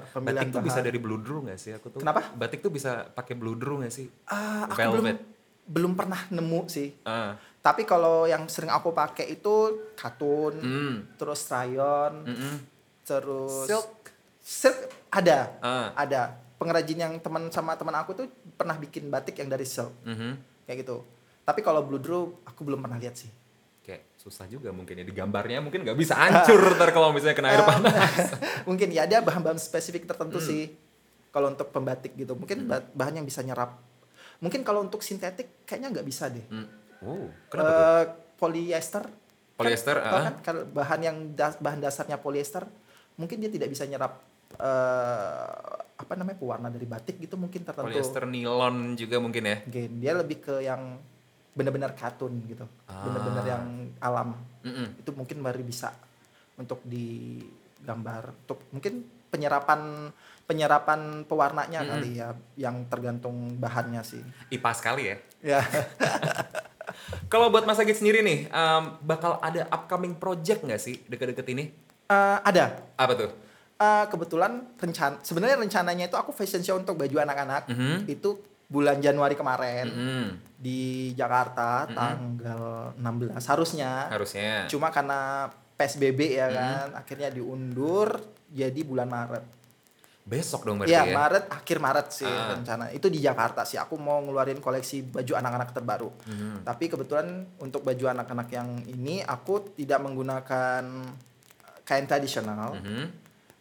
pemilihan 0.09 0.33
Batik 0.39 0.47
tuh 0.49 0.62
bisa 0.62 0.73
bahan. 0.75 0.88
dari 0.88 0.99
bludru 0.99 1.38
nggak 1.41 1.59
sih? 1.62 1.71
Aku 1.71 1.88
tuh. 1.89 1.99
Kenapa? 1.99 2.19
Batik 2.33 2.59
tuh 2.59 2.71
bisa 2.71 2.91
pakai 3.07 3.33
bludru 3.33 3.79
nggak 3.79 3.93
sih? 3.93 4.07
Ah, 4.25 4.65
aku 4.65 4.81
belum 4.91 5.05
Velvet. 5.05 5.19
Belum 5.65 5.93
pernah 5.93 6.28
nemu 6.28 6.62
sih. 6.67 6.91
Ah, 7.04 7.36
Tapi 7.58 7.84
kalau 7.84 8.23
yang 8.23 8.45
sering 8.45 8.67
aku 8.67 8.91
pakai 8.91 9.32
itu 9.32 9.56
katun, 9.93 10.56
hmm, 10.56 10.93
terus 11.15 11.47
rayon, 11.47 12.23
mm-mm. 12.23 12.56
terus 13.02 13.65
Silk. 13.65 14.12
silk 14.38 14.78
ada, 15.10 15.56
Ah, 15.60 15.95
ada. 15.95 16.36
Pengrajin 16.54 16.95
yang 16.97 17.13
teman 17.17 17.47
sama 17.49 17.73
teman 17.73 17.91
aku 17.93 18.12
tuh 18.13 18.28
pernah 18.54 18.76
bikin 18.76 19.08
batik 19.08 19.36
yang 19.36 19.47
dari 19.47 19.63
silk 19.63 19.91
mhm. 20.04 20.39
kayak 20.63 20.82
gitu. 20.82 21.04
Tapi 21.41 21.60
kalau 21.60 21.80
bludru 21.82 22.39
aku 22.41 22.63
belum 22.63 22.80
pernah 22.80 22.95
lihat 22.95 23.15
sih. 23.15 23.28
Kayak 23.82 24.08
susah 24.15 24.47
juga 24.47 24.71
mungkin 24.71 24.95
ya 24.95 25.04
di 25.04 25.12
gambarnya 25.12 25.60
mungkin 25.60 25.84
nggak 25.84 25.97
bisa 25.97 26.15
hancur 26.15 26.56
ntar 26.73 26.91
kalau 26.91 27.12
misalnya 27.12 27.36
kena 27.36 27.52
air 27.52 27.63
panas. 27.63 28.32
Mungkin 28.69 28.88
ya 28.89 29.04
ada 29.04 29.19
bahan-bahan 29.19 29.60
spesifik 29.60 30.08
tertentu 30.08 30.39
Hmm. 30.39 30.47
sih. 30.47 30.63
Kalau 31.30 31.49
untuk 31.49 31.67
pembatik 31.67 32.15
gitu, 32.15 32.32
mungkin 32.32 32.63
ba- 32.63 32.88
bahan 32.89 33.19
yang 33.19 33.26
bisa 33.26 33.41
nyerap. 33.41 33.76
Mungkin 34.39 34.62
kalau 34.62 34.82
untuk 34.82 35.02
sintetik 35.02 35.63
kayaknya 35.63 35.89
nggak 35.91 36.08
bisa 36.08 36.28
deh. 36.28 36.46
Hmm. 36.48 36.67
Oh, 37.02 37.28
kenapa 37.48 37.67
tuh? 37.67 37.76
Eh, 37.76 38.06
polyester 38.36 39.04
Polyester, 39.54 39.96
kan, 39.96 40.08
tau 40.08 40.17
ah. 40.17 40.24
kan 40.24 40.36
kalau 40.41 40.62
bahan 40.65 41.00
yang 41.00 41.17
das- 41.32 41.60
bahan 41.60 41.78
dasarnya 41.78 42.17
polyester 42.17 42.65
mungkin 43.13 43.38
dia 43.38 43.48
tidak 43.48 43.69
bisa 43.69 43.86
nyerap 43.86 44.17
eh, 44.56 45.48
apa 45.93 46.13
namanya 46.13 46.36
pewarna 46.36 46.67
dari 46.67 46.84
batik 46.84 47.17
gitu 47.17 47.36
mungkin 47.36 47.62
tertentu 47.62 47.86
Polyester 47.88 48.26
nilon 48.26 48.96
juga 48.96 49.17
mungkin 49.17 49.43
ya. 49.43 49.58
Mungkin 49.63 49.89
dia 49.98 50.13
lebih 50.13 50.38
ke 50.41 50.56
yang 50.60 50.98
benar-benar 51.54 51.93
katun 51.93 52.34
gitu 52.43 52.65
Ah. 52.86 53.06
benar-benar 53.06 53.46
yang 53.46 53.65
alam 54.00 54.34
Mm-mm. 54.62 54.98
itu 54.98 55.12
mungkin 55.13 55.38
baru 55.39 55.62
bisa 55.62 55.93
untuk 56.56 56.82
digambar 56.84 58.34
untuk 58.41 58.65
mungkin 58.69 59.06
penyerapan 59.34 60.13
penyerapan 60.46 61.00
pewarnanya 61.26 61.82
Mm-mm. 61.82 61.91
kali 61.98 62.10
ya 62.15 62.30
yang 62.54 62.86
tergantung 62.86 63.58
bahannya 63.58 64.04
sih 64.04 64.22
IPA 64.52 64.72
sekali 64.76 65.04
ya. 65.10 65.17
ya 65.41 65.62
Kalau 67.26 67.50
buat 67.50 67.63
Mas 67.63 67.80
Agit 67.80 67.98
sendiri 67.98 68.22
nih, 68.22 68.46
em, 68.46 68.84
bakal 69.02 69.39
ada 69.39 69.65
upcoming 69.67 70.13
project 70.13 70.62
nggak 70.62 70.78
sih 70.78 71.02
deket-deket 71.04 71.48
ini? 71.50 71.74
Eh, 72.06 72.38
ada 72.39 72.86
Apa 72.93 73.15
tuh? 73.15 73.32
Eh, 73.74 74.06
kebetulan 74.06 74.69
rencana 74.78 75.17
sebenarnya 75.19 75.58
rencananya 75.58 76.06
itu 76.06 76.13
aku 76.13 76.30
fashion 76.30 76.62
show 76.62 76.78
untuk 76.78 76.93
baju 76.93 77.17
anak-anak 77.19 77.65
Mhm. 77.67 78.06
itu 78.06 78.38
bulan 78.67 79.00
Januari 79.00 79.34
kemarin 79.34 79.86
Mm-mm. 79.88 80.26
di 80.56 80.80
Jakarta 81.13 81.88
Mhm. 81.88 81.93
tanggal 81.93 82.62
16 82.96 83.43
harusnya 83.43 84.08
Harusnya. 84.08 84.67
cuma 84.67 84.88
karena 84.88 85.50
PSBB 85.73 86.19
ya 86.33 86.47
kan 86.49 86.88
akhirnya 86.95 87.29
diundur 87.29 88.21
jadi 88.47 88.79
bulan 88.83 89.07
Maret 89.07 89.45
Besok 90.23 90.63
dong 90.63 90.79
berarti 90.79 90.95
ya, 90.95 91.03
ya. 91.03 91.12
Maret 91.12 91.51
akhir 91.51 91.77
Maret 91.77 92.07
sih 92.09 92.23
Ah. 92.23 92.55
rencana 92.55 92.88
itu 92.89 93.12
di 93.12 93.19
Jakarta 93.19 93.67
sih 93.67 93.75
aku 93.75 93.99
mau 93.99 94.23
ngeluarin 94.23 94.57
koleksi 94.57 95.03
baju 95.03 95.33
anak-anak 95.36 95.69
terbaru 95.71 96.09
Mhm. 96.23 96.63
tapi 96.63 96.88
kebetulan 96.88 97.27
untuk 97.59 97.83
baju 97.83 98.05
anak-anak 98.09 98.47
yang 98.49 98.69
ini 98.88 99.19
aku 99.19 99.75
tidak 99.75 99.99
menggunakan 99.99 100.83
kain 101.83 102.07
tradisional 102.07 102.71
Mhm. 102.73 103.05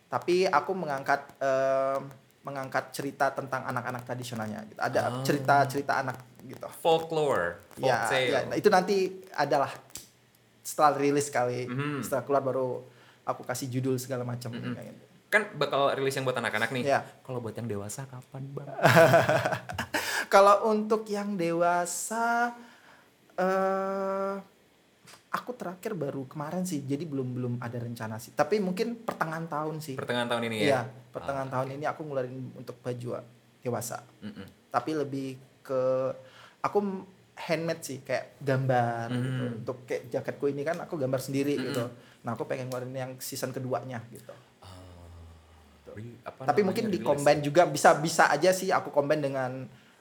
tapi 0.07 0.47
aku 0.47 0.71
mengangkat 0.73 1.35
eh, 1.41 1.99
mengangkat 2.43 2.91
cerita 2.91 3.31
tentang 3.31 3.63
anak-anak 3.65 4.03
tradisionalnya 4.03 4.63
gitu. 4.65 4.79
ada 4.79 5.01
Ah. 5.09 5.23
cerita-cerita 5.23 5.99
anak 5.99 6.19
gitu 6.43 6.67
Folklore, 6.79 7.75
ya, 7.77 8.07
folktale. 8.07 8.27
ya 8.29 8.41
nah, 8.45 8.55
itu 8.55 8.69
nanti 8.69 8.97
adalah 9.33 9.71
setelah 10.63 10.95
rilis 10.95 11.27
kali 11.27 11.67
Mhm. 11.67 12.01
setelah 12.01 12.23
keluar 12.23 12.41
baru 12.41 12.69
aku 13.23 13.43
kasih 13.43 13.67
judul 13.69 13.95
segala 13.97 14.23
macam 14.23 14.51
Mhm. 14.51 14.73
kayak 14.73 14.93
gitu. 14.93 15.05
Kan 15.29 15.43
bakal 15.55 15.91
rilis 15.93 16.13
yang 16.13 16.23
buat 16.23 16.37
anak-anak 16.37 16.71
nih. 16.71 16.83
Ya. 16.87 17.01
Kalau 17.21 17.39
buat 17.39 17.53
yang 17.53 17.65
dewasa 17.65 18.05
kapan, 18.05 18.43
Bang? 18.53 18.69
kalau 20.29 20.69
untuk 20.69 21.05
yang 21.07 21.35
dewasa 21.35 22.53
eh 23.35 24.35
aku 25.31 25.51
terakhir 25.53 25.93
baru 25.95 26.25
kemarin 26.27 26.63
sih 26.63 26.85
jadi 26.85 27.03
belum 27.03 27.29
belum 27.33 27.55
ada 27.59 27.81
rencana 27.81 28.21
sih 28.21 28.31
tapi 28.31 28.61
mungkin 28.61 29.01
pertengahan 29.01 29.49
tahun 29.49 29.81
sih 29.81 29.97
Pertengahan 29.97 30.29
tahun 30.29 30.45
ini 30.47 30.57
ya. 30.59 30.65
Iya, 30.69 30.81
pertengahan 31.09 31.49
tahun 31.49 31.69
ini 31.73 31.85
aku 31.87 32.01
ngeluarin 32.05 32.37
untuk 32.53 32.77
baju 32.79 33.25
dewasa 33.59 34.05
Mm-mm. 34.21 34.45
tapi 34.69 34.93
lebih 34.93 35.29
ke 35.63 35.81
aku 36.61 36.79
handmade 37.35 37.83
sih 37.83 37.99
kayak 38.01 38.37
gambar 38.39 39.09
gitu 39.11 39.43
Hmm. 39.43 39.59
untuk 39.59 39.77
kayak 39.83 40.03
jaketku 40.09 40.47
ini 40.47 40.63
kan 40.63 40.77
aku 40.79 40.95
gambar 40.95 41.19
sendiri 41.19 41.55
Hmm. 41.55 41.65
gitu 41.67 41.85
nah 42.23 42.33
aku 42.33 42.45
pengen 42.45 42.69
ngeluarin 42.69 42.93
yang 42.93 43.13
season 43.19 43.51
keduanya 43.51 43.99
gitu 44.09 44.31
Re- 45.93 46.21
apa 46.23 46.47
tapi 46.47 46.61
mungkin 46.63 46.89
di 46.89 46.99
combine 46.99 47.41
juga 47.41 47.67
bisa 47.67 47.93
bisa 47.95 48.25
aja 48.27 48.49
sih 48.49 48.69
aku 48.69 48.89
combine 48.89 49.21
dengan 49.21 49.53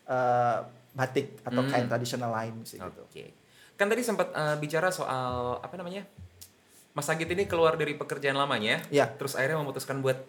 eh, 0.03 0.59
batik 0.91 1.39
atau 1.41 1.61
Hmm. 1.61 1.71
kain 1.71 1.87
tradisional 1.87 2.31
lain 2.31 2.63
sih 2.63 2.75
gitu 2.75 3.01
Oke. 3.03 3.31
Kan 3.75 3.87
tadi 3.87 3.99
sempat 4.01 4.29
eh, 4.29 4.55
bicara 4.57 4.87
soal 4.89 5.57
apa 5.57 5.73
namanya? 5.73 6.03
Mas 6.91 7.07
Agit 7.07 7.25
ini 7.25 7.43
keluar 7.45 7.73
dari 7.73 7.95
pekerjaan 7.95 8.35
lamanya, 8.35 8.83
Iya. 8.87 9.07
terus 9.09 9.33
akhirnya 9.33 9.57
memutuskan 9.57 10.03
buat 10.03 10.19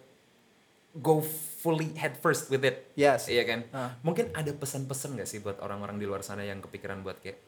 go 0.94 1.24
fully 1.56 1.94
head 1.94 2.16
first 2.16 2.48
with 2.48 2.60
it. 2.60 2.92
yes 2.94 3.24
Iya 3.24 3.42
kan? 3.42 3.60
Ah. 3.70 3.90
Mungkin 4.00 4.28
ada 4.32 4.50
pesan-pesan 4.50 5.16
gak 5.16 5.24
sih 5.24 5.38
buat 5.38 5.56
orang-orang 5.58 5.96
di 5.96 6.04
luar 6.04 6.20
sana 6.20 6.42
yang 6.42 6.60
kepikiran 6.60 7.00
buat 7.00 7.16
kayak, 7.18 7.38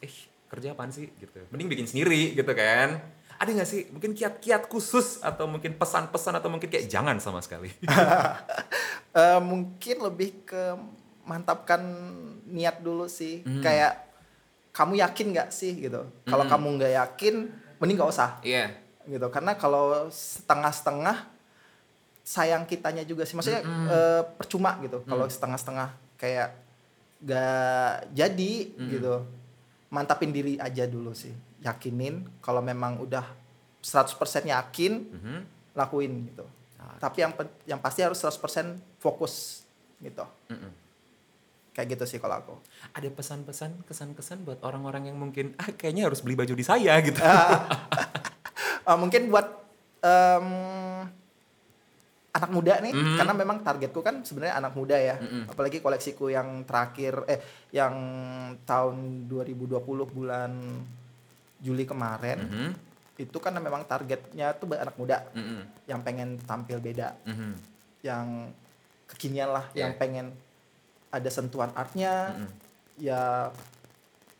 eh 0.00 0.14
kerja 0.44 0.72
apaan 0.72 0.90
sih 0.90 1.06
gitu. 1.14 1.38
Mending 1.48 1.68
bikin 1.68 1.86
sendiri 1.86 2.32
gitu 2.32 2.50
kan. 2.50 2.98
Ada 3.34 3.50
gak 3.52 3.68
sih 3.68 3.86
mungkin 3.88 4.10
kiat-kiat 4.12 4.66
khusus 4.66 5.18
atau 5.20 5.46
mungkin 5.46 5.74
pesan-pesan 5.74 6.34
atau 6.34 6.48
mungkin 6.48 6.66
kayak 6.66 6.86
jangan 6.86 7.18
sama 7.18 7.38
sekali. 7.38 7.70
Eh, 9.14 9.38
mungkin 9.38 10.02
lebih 10.02 10.42
ke 10.42 10.74
mantapkan 11.22 11.78
niat 12.44 12.82
dulu 12.82 13.06
sih 13.06 13.40
Hmm. 13.40 13.62
kayak 13.62 14.10
kamu 14.74 14.98
yakin 14.98 15.26
nggak 15.30 15.48
sih 15.48 15.70
gitu 15.78 16.02
kalau 16.26 16.42
Hmm. 16.42 16.50
kamu 16.50 16.66
nggak 16.76 16.92
yakin 16.98 17.34
mending 17.78 17.94
nggak 17.94 18.10
usah 18.10 18.42
Iya. 18.42 18.74
gitu 19.06 19.22
karena 19.30 19.54
kalau 19.54 20.10
setengah-setengah 20.10 21.30
sayang 22.24 22.64
kitanya 22.64 23.04
juga 23.04 23.22
sih 23.22 23.36
maksudnya 23.36 23.60
Mm-mm. 23.60 23.86
eh, 23.86 24.22
percuma 24.34 24.80
gitu 24.80 25.04
kalau 25.04 25.28
Mm. 25.28 25.32
setengah-setengah 25.32 25.88
kayak 26.16 26.48
gak 27.20 27.92
jadi 28.10 28.52
Mm. 28.74 28.88
gitu 28.90 29.14
mantapin 29.88 30.32
diri 30.32 30.56
aja 30.56 30.84
dulu 30.84 31.12
sih 31.12 31.30
yakinin 31.60 32.24
kalau 32.40 32.58
memang 32.58 32.98
udah 32.98 33.24
100% 33.78 34.16
yakin 34.44 34.92
Mhm. 35.12 35.38
lakuin 35.72 36.12
gitu 36.26 36.44
Ah. 36.76 36.96
tapi 36.98 37.20
yang 37.20 37.32
yang 37.64 37.78
pasti 37.78 38.00
harus 38.00 38.16
100% 38.16 38.80
fokus 38.96 39.64
gitu 39.98 40.24
Mm-mm. 40.48 40.72
kayak 41.70 41.92
gitu 41.92 42.04
sih 42.06 42.18
kalau 42.18 42.36
aku 42.38 42.54
Ada 42.92 43.10
pesan-pesan, 43.10 43.82
kesan-kesan 43.84 44.44
buat 44.44 44.62
orang-orang 44.62 45.08
yang 45.08 45.18
mungkin 45.18 45.52
ah 45.56 45.66
kayaknya 45.68 46.06
harus 46.06 46.20
beli 46.20 46.34
baju 46.34 46.54
di 46.54 46.62
saya 46.62 46.94
gitu. 47.00 47.18
Eh, 47.18 48.96
mungkin 49.02 49.26
buat 49.26 49.46
em, 49.98 50.48
anak 52.34 52.50
muda 52.50 52.82
nih 52.82 52.90
Mhm. 52.90 53.14
karena 53.14 53.32
memang 53.32 53.58
targetku 53.62 54.02
kan 54.02 54.26
sebenarnya 54.26 54.58
anak 54.58 54.74
muda 54.74 54.98
ya 54.98 55.14
Mhm. 55.16 55.54
apalagi 55.54 55.78
koleksiku 55.78 56.26
yang 56.26 56.66
terakhir 56.66 57.22
eh 57.24 57.38
yang 57.70 57.94
tahun 58.60 59.26
2020 59.26 59.78
bulan 60.04 60.50
Juli 61.62 61.86
kemarin 61.86 62.42
Mhm, 62.42 62.68
itu 63.22 63.38
kan 63.38 63.54
memang 63.54 63.86
targetnya 63.86 64.50
tuh 64.52 64.66
buat 64.66 64.82
anak 64.82 64.98
muda 64.98 65.22
mhm, 65.30 65.86
yang 65.86 66.02
pengen 66.02 66.34
tampil 66.42 66.82
beda 66.82 67.14
mhm, 67.22 67.50
yang 68.02 68.50
kekinian 69.06 69.54
lah 69.54 69.64
Yeah. 69.70 69.86
yang 69.86 69.92
pengen 69.94 70.26
ada 71.08 71.30
sentuhan 71.30 71.70
artnya 71.72 72.34
mhm. 72.34 72.50
ya 72.98 73.48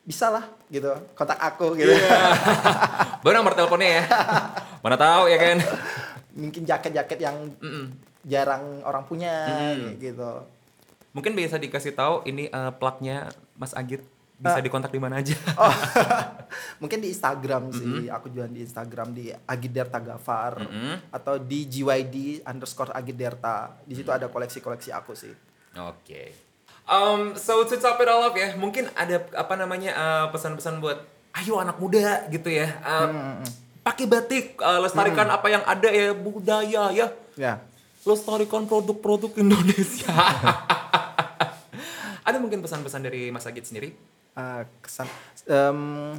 bisa 0.03 0.29
lah 0.29 0.45
gitu 0.67 0.91
kontak 1.15 1.39
aku 1.39 1.79
gitu 1.79 1.95
Iya. 1.95 2.21
Baru 3.25 3.41
nomor 3.41 3.57
teleponnya 3.57 3.89
ya. 3.89 4.03
Mana 4.85 5.01
tahu 5.01 5.33
ya 5.33 5.39
kan. 5.41 5.57
Mungkin 6.35 6.63
jaket-jaket 6.63 7.19
yang 7.19 7.37
Mhm. 7.57 7.87
jarang 8.25 8.83
orang 8.83 9.05
punya 9.05 9.33
Mm. 9.73 9.99
gitu 9.99 10.33
Mungkin 11.11 11.33
bisa 11.33 11.55
dikasih 11.55 11.95
tahu 11.95 12.23
ini 12.25 12.47
eh, 12.47 12.73
plugnya 12.75 13.31
Mas 13.55 13.71
Agit 13.71 14.03
bisa 14.35 14.59
Ah. 14.59 14.61
dikontak 14.61 14.91
di 14.91 14.99
mana 14.99 15.23
aja. 15.23 15.31
oh 15.57 15.71
mungkin 16.83 16.99
di 16.99 17.09
Instagram 17.09 17.71
sih 17.71 17.87
Mm-hmm. 17.87 18.11
aku 18.11 18.27
jualan 18.29 18.51
di 18.51 18.61
Instagram 18.61 19.09
di 19.11 19.25
Agiderta 19.31 19.99
Gafar 19.99 20.59
Mhm. 20.61 21.11
atau 21.11 21.39
di 21.39 21.65
GYD 21.65 22.43
underscore 22.43 22.91
Agiderta 22.91 23.79
di 23.83 23.95
situ 23.95 24.11
ada 24.11 24.27
koleksi-koleksi 24.27 24.91
aku 24.91 25.15
sih 25.15 25.31
Oke. 25.77 26.35
Um, 26.85 27.33
so 27.35 27.63
to 27.63 27.75
top 27.75 27.97
it 27.97 28.07
all 28.07 28.23
up 28.23 28.35
ya, 28.35 28.55
mungkin 28.55 28.87
ada 28.93 29.25
apa 29.33 29.55
namanya 29.55 29.91
uh, 29.91 30.27
pesan-pesan 30.29 30.79
buat 30.79 31.01
ayo 31.35 31.57
anak 31.57 31.79
muda 31.79 32.29
gitu 32.29 32.47
ya. 32.47 32.69
Uh, 32.79 33.41
Pakai 33.85 34.09
batik, 34.09 34.57
uh, 34.59 34.81
lestarikan 34.81 35.29
apa 35.29 35.47
yang 35.47 35.63
ada 35.63 35.89
ya 35.93 36.11
budaya 36.11 36.83
ya. 36.91 37.07
ya 37.37 37.61
Lestarikan 38.03 38.65
produk-produk 38.65 39.31
Indonesia. 39.37 40.09
ada 42.25 42.41
mungkin 42.41 42.65
pesan-pesan 42.65 43.05
dari 43.05 43.29
Mas 43.29 43.45
Agit 43.45 43.69
sendiri? 43.69 43.93
Ah, 44.33 44.65
kesan 44.81 45.07
em, 45.47 46.17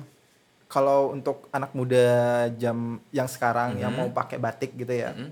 kalau 0.70 1.12
untuk 1.12 1.50
anak 1.50 1.74
muda 1.74 2.48
jam 2.56 3.02
yang 3.10 3.28
sekarang 3.28 3.76
yang 3.76 3.92
mau 3.92 4.08
pakai 4.08 4.40
batik 4.40 4.72
gitu 4.72 4.94
ya 4.94 5.12
Mhm. 5.12 5.30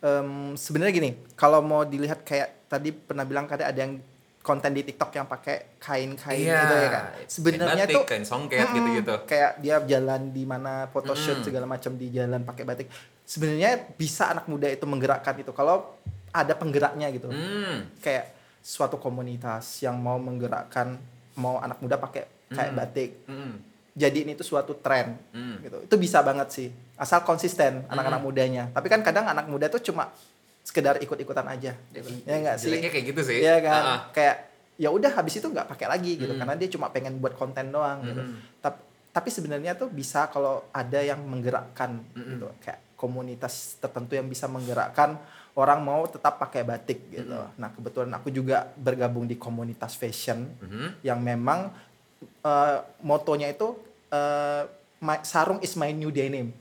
em, 0.00 0.28
sebenarnya 0.56 0.94
gini 0.94 1.10
kalau 1.34 1.60
mau 1.60 1.84
dilihat 1.84 2.24
kayak 2.24 2.70
tadi 2.72 2.88
pernah 2.88 3.26
bilang 3.26 3.44
kan 3.44 3.60
ada 3.60 3.76
yang 3.76 4.00
konten 4.40 4.72
di 4.72 4.82
TikTok 4.82 5.12
yang 5.12 5.26
pakai 5.26 5.76
kain-kain 5.76 6.40
Iya, 6.40 6.58
gitu 6.58 6.74
ya 6.74 6.88
kan 6.88 7.04
sebenarnya 7.28 7.84
tuh 7.86 8.04
kain 8.04 8.24
songket 8.24 8.64
Mm, 8.64 8.74
gitu-gitu. 8.74 9.14
kayak 9.24 9.60
dia 9.60 9.76
jalan 9.84 10.32
di 10.32 10.44
mana 10.44 10.88
photoshoot 10.88 11.40
Mm. 11.40 11.44
segala 11.44 11.66
macam 11.66 11.92
di 11.94 12.08
jalan 12.08 12.40
pakai 12.40 12.64
batik 12.64 12.88
sebenarnya 13.22 13.70
bisa 13.94 14.32
anak 14.32 14.48
muda 14.48 14.66
itu 14.66 14.82
menggerakkan 14.82 15.36
itu 15.36 15.52
kalau 15.52 15.92
ada 16.30 16.54
penggeraknya 16.54 17.10
gitu 17.10 17.28
Hmm. 17.28 17.84
kayak 17.98 18.32
suatu 18.58 18.96
komunitas 18.96 19.64
yang 19.80 19.96
mau 19.96 20.16
menggerakkan 20.16 20.96
mau 21.34 21.58
anak 21.58 21.76
muda 21.78 21.96
pakai 21.96 22.24
kayak 22.48 22.72
Mm. 22.72 22.78
batik 22.78 23.10
Hmm. 23.26 23.54
jadiin 23.92 24.32
itu 24.32 24.40
suatu 24.40 24.72
tren 24.74 25.20
Hmm. 25.30 25.60
gitu 25.60 25.84
itu 25.84 25.94
bisa 25.96 26.22
banget 26.22 26.48
sih 26.48 26.68
asal 26.96 27.20
konsisten 27.20 27.84
anak-anak 27.86 28.20
mudanya 28.20 28.68
tapi 28.70 28.88
kan 28.88 29.00
kadang 29.00 29.26
anak 29.26 29.44
muda 29.46 29.68
tuh 29.68 29.80
cuma 29.82 30.08
sekedar 30.60 30.98
ikut-ikutan 30.98 31.44
aja 31.44 31.72
gitu. 31.90 32.08
ya 32.22 32.34
enggak 32.36 32.56
sih 32.56 32.68
Jeleknya 32.68 32.90
kayak 32.90 33.06
gitu 33.10 33.20
sih. 33.24 33.38
Iya 33.40 33.56
kan 33.58 33.82
ah. 33.82 34.00
kayak 34.10 34.36
ya 34.76 34.88
udah 34.88 35.10
habis 35.10 35.34
itu 35.34 35.44
nggak 35.44 35.66
pakai 35.66 35.86
lagi 35.86 36.16
gitu 36.16 36.30
Mm. 36.30 36.38
karena 36.38 36.54
dia 36.54 36.68
cuma 36.68 36.88
pengen 36.88 37.16
buat 37.16 37.34
konten 37.34 37.68
doang 37.68 38.00
gitu 38.02 38.22
Mm. 38.22 38.36
tapi 38.58 38.80
tapi 39.10 39.28
sebenarnya 39.28 39.74
tuh 39.74 39.88
bisa 39.88 40.24
kalau 40.26 40.62
ada 40.70 41.00
yang 41.00 41.18
menggerakkan 41.20 41.98
Mm-mm. 42.10 42.30
gitu 42.32 42.46
kayak 42.60 42.78
komunitas 42.94 43.54
tertentu 43.76 44.14
yang 44.14 44.24
bisa 44.24 44.46
menggerakkan 44.46 45.18
orang 45.52 45.80
mau 45.80 46.06
tetap 46.06 46.38
pakai 46.38 46.62
batik 46.62 47.10
gitu 47.10 47.34
nah 47.54 47.68
kebetulan 47.68 48.08
aku 48.14 48.30
juga 48.30 48.70
bergabung 48.74 49.24
di 49.24 49.34
komunitas 49.34 49.92
fashion 49.92 50.46
Mhm. 50.56 51.02
yang 51.02 51.18
memang 51.18 51.74
eh, 52.40 52.76
motonya 53.00 53.48
itu 53.48 53.74
eh, 54.08 54.62
my- 54.98 55.24
sarung 55.24 55.58
is 55.58 55.74
my 55.74 55.90
new 55.90 56.08
denim 56.08 56.52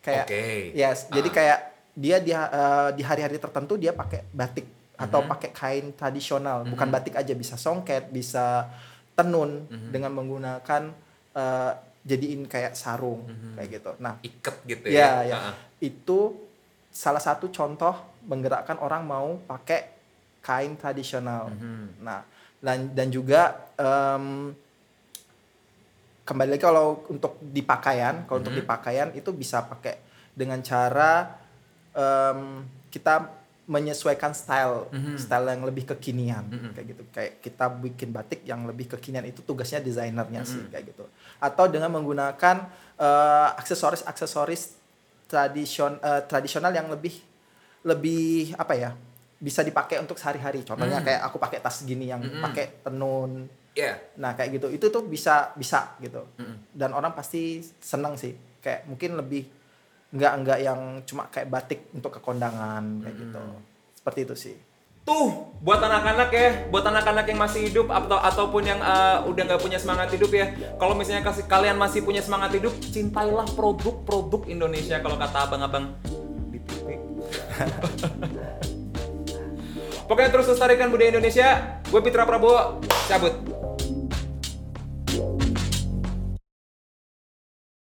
kayak 0.00 0.26
Oke. 0.26 0.44
yes 0.74 1.06
jadi 1.08 1.28
Ah. 1.28 1.32
kayak 1.32 1.60
dia 1.94 2.18
di 2.18 2.34
eh, 2.34 2.90
di 2.92 3.02
hari-hari 3.02 3.38
tertentu 3.38 3.78
dia 3.78 3.94
pakai 3.94 4.26
batik 4.28 4.66
atau 4.94 5.22
Mhm. 5.22 5.28
pakai 5.30 5.50
kain 5.50 5.86
tradisional 5.94 6.62
bukan 6.64 6.86
Mhm. 6.86 6.94
batik 6.94 7.14
aja 7.14 7.34
bisa 7.34 7.54
songket 7.54 8.10
bisa 8.10 8.66
tenun 9.14 9.66
Mhm. 9.66 9.90
dengan 9.90 10.10
menggunakan 10.12 10.82
eh, 11.34 11.72
jadiin 12.04 12.46
kayak 12.46 12.74
sarung 12.74 13.26
Mhm. 13.26 13.50
kayak 13.58 13.68
gitu 13.72 13.90
nah 13.98 14.14
Iket 14.20 14.56
gitu 14.64 14.86
Iya, 14.86 15.26
ya. 15.26 15.26
iya. 15.26 15.34
Ah, 15.34 15.46
ah. 15.50 15.54
itu 15.80 16.18
salah 16.90 17.18
satu 17.18 17.50
contoh 17.50 17.94
menggerakkan 18.22 18.78
orang 18.78 19.02
mau 19.02 19.34
pakai 19.40 19.90
kain 20.38 20.76
tradisional 20.76 21.50
Mhm. 21.50 22.06
Nah, 22.06 22.22
dan 22.60 22.94
dan 22.94 23.10
juga 23.10 23.66
em, 23.74 24.54
kembali 26.24 26.54
lagi 26.54 26.62
kalau 26.62 27.04
untuk 27.10 27.36
di 27.40 27.60
pakaian, 27.60 28.24
kalau 28.24 28.40
untuk 28.40 28.54
Mhm. 28.54 28.60
di 28.60 28.64
pakaian 28.64 29.08
itu 29.12 29.30
bisa 29.32 29.60
pakai 29.60 29.98
dengan 30.32 30.62
cara 30.62 31.28
em, 31.94 32.66
kita 32.90 33.30
menyesuaikan 33.64 34.36
style, 34.36 34.92
Mhm. 34.92 35.16
style 35.16 35.46
yang 35.48 35.64
lebih 35.64 35.88
kekinian 35.88 36.44
Mhm. 36.44 36.70
kayak 36.76 36.86
gitu. 36.86 37.02
Kayak 37.08 37.32
kita 37.40 37.64
bikin 37.72 38.08
batik 38.12 38.40
yang 38.44 38.68
lebih 38.68 38.92
kekinian 38.92 39.24
itu 39.24 39.40
tugasnya 39.40 39.80
desainernya 39.80 40.44
sih 40.44 40.60
Mhm. 40.60 40.70
kayak 40.70 40.84
gitu. 40.92 41.04
Atau 41.40 41.72
dengan 41.72 41.88
menggunakan 41.90 42.84
eh, 42.94 43.48
aksesoris-aksesoris 43.58 44.78
tradision 45.26 45.98
eh, 45.98 46.22
tradisional 46.28 46.70
yang 46.70 46.86
lebih 46.86 47.18
lebih 47.82 48.54
apa 48.54 48.74
ya? 48.74 48.92
bisa 49.34 49.60
dipakai 49.60 50.00
untuk 50.00 50.16
sehari-hari. 50.16 50.64
Contohnya 50.64 51.02
Mhm. 51.02 51.04
kayak 51.04 51.20
aku 51.28 51.36
pakai 51.36 51.60
tas 51.60 51.84
gini 51.84 52.08
yang 52.08 52.22
Mhm. 52.22 52.40
pakai 52.40 52.80
tenun. 52.80 53.44
Iya. 53.76 53.98
Nah, 54.16 54.32
kayak 54.32 54.56
gitu. 54.56 54.66
Itu 54.72 54.88
tuh 54.88 55.04
bisa 55.04 55.52
bisa 55.52 55.92
gitu. 56.00 56.24
Mhm. 56.40 56.72
Dan 56.72 56.96
orang 56.96 57.12
pasti 57.12 57.60
seneng 57.76 58.16
sih. 58.16 58.32
Kayak 58.64 58.88
mungkin 58.88 59.20
lebih 59.20 59.44
nggak 60.14 60.32
nggak 60.46 60.58
yang 60.62 61.02
cuma 61.02 61.26
kayak 61.26 61.50
batik 61.50 61.90
untuk 61.90 62.22
kekondangan 62.22 63.02
kayak 63.02 63.16
gitu. 63.18 63.42
Mhm. 63.42 63.58
Seperti 63.98 64.20
itu 64.22 64.34
sih. 64.38 64.54
Tuh, 65.04 65.52
buat 65.60 65.84
anak-anak 65.84 66.32
ya, 66.32 66.64
buat 66.72 66.80
anak-anak 66.80 67.28
yang 67.28 67.36
masih 67.36 67.68
hidup 67.68 67.92
atau 67.92 68.16
ataupun 68.16 68.64
yang 68.64 68.80
uh, 68.80 69.20
udah 69.28 69.42
nggak 69.44 69.60
punya 69.60 69.76
semangat 69.76 70.08
hidup 70.16 70.32
ya. 70.32 70.48
Kalau 70.80 70.96
misalnya 70.96 71.20
kasih 71.28 71.44
kalian 71.44 71.76
masih 71.76 72.00
punya 72.00 72.24
semangat 72.24 72.56
hidup, 72.56 72.72
cintailah 72.80 73.44
produk-produk 73.52 74.48
Indonesia 74.48 74.96
kalau 75.04 75.20
kata 75.20 75.44
abang-abang 75.44 75.92
di 76.48 76.56
TV. 76.64 76.96
Pokoknya 80.08 80.30
terus 80.32 80.48
lestarikan 80.48 80.88
budaya 80.88 81.12
Indonesia. 81.12 81.76
Gue 81.92 82.00
Pitra 82.00 82.24
Prabowo, 82.24 82.80
cabut. 83.04 83.63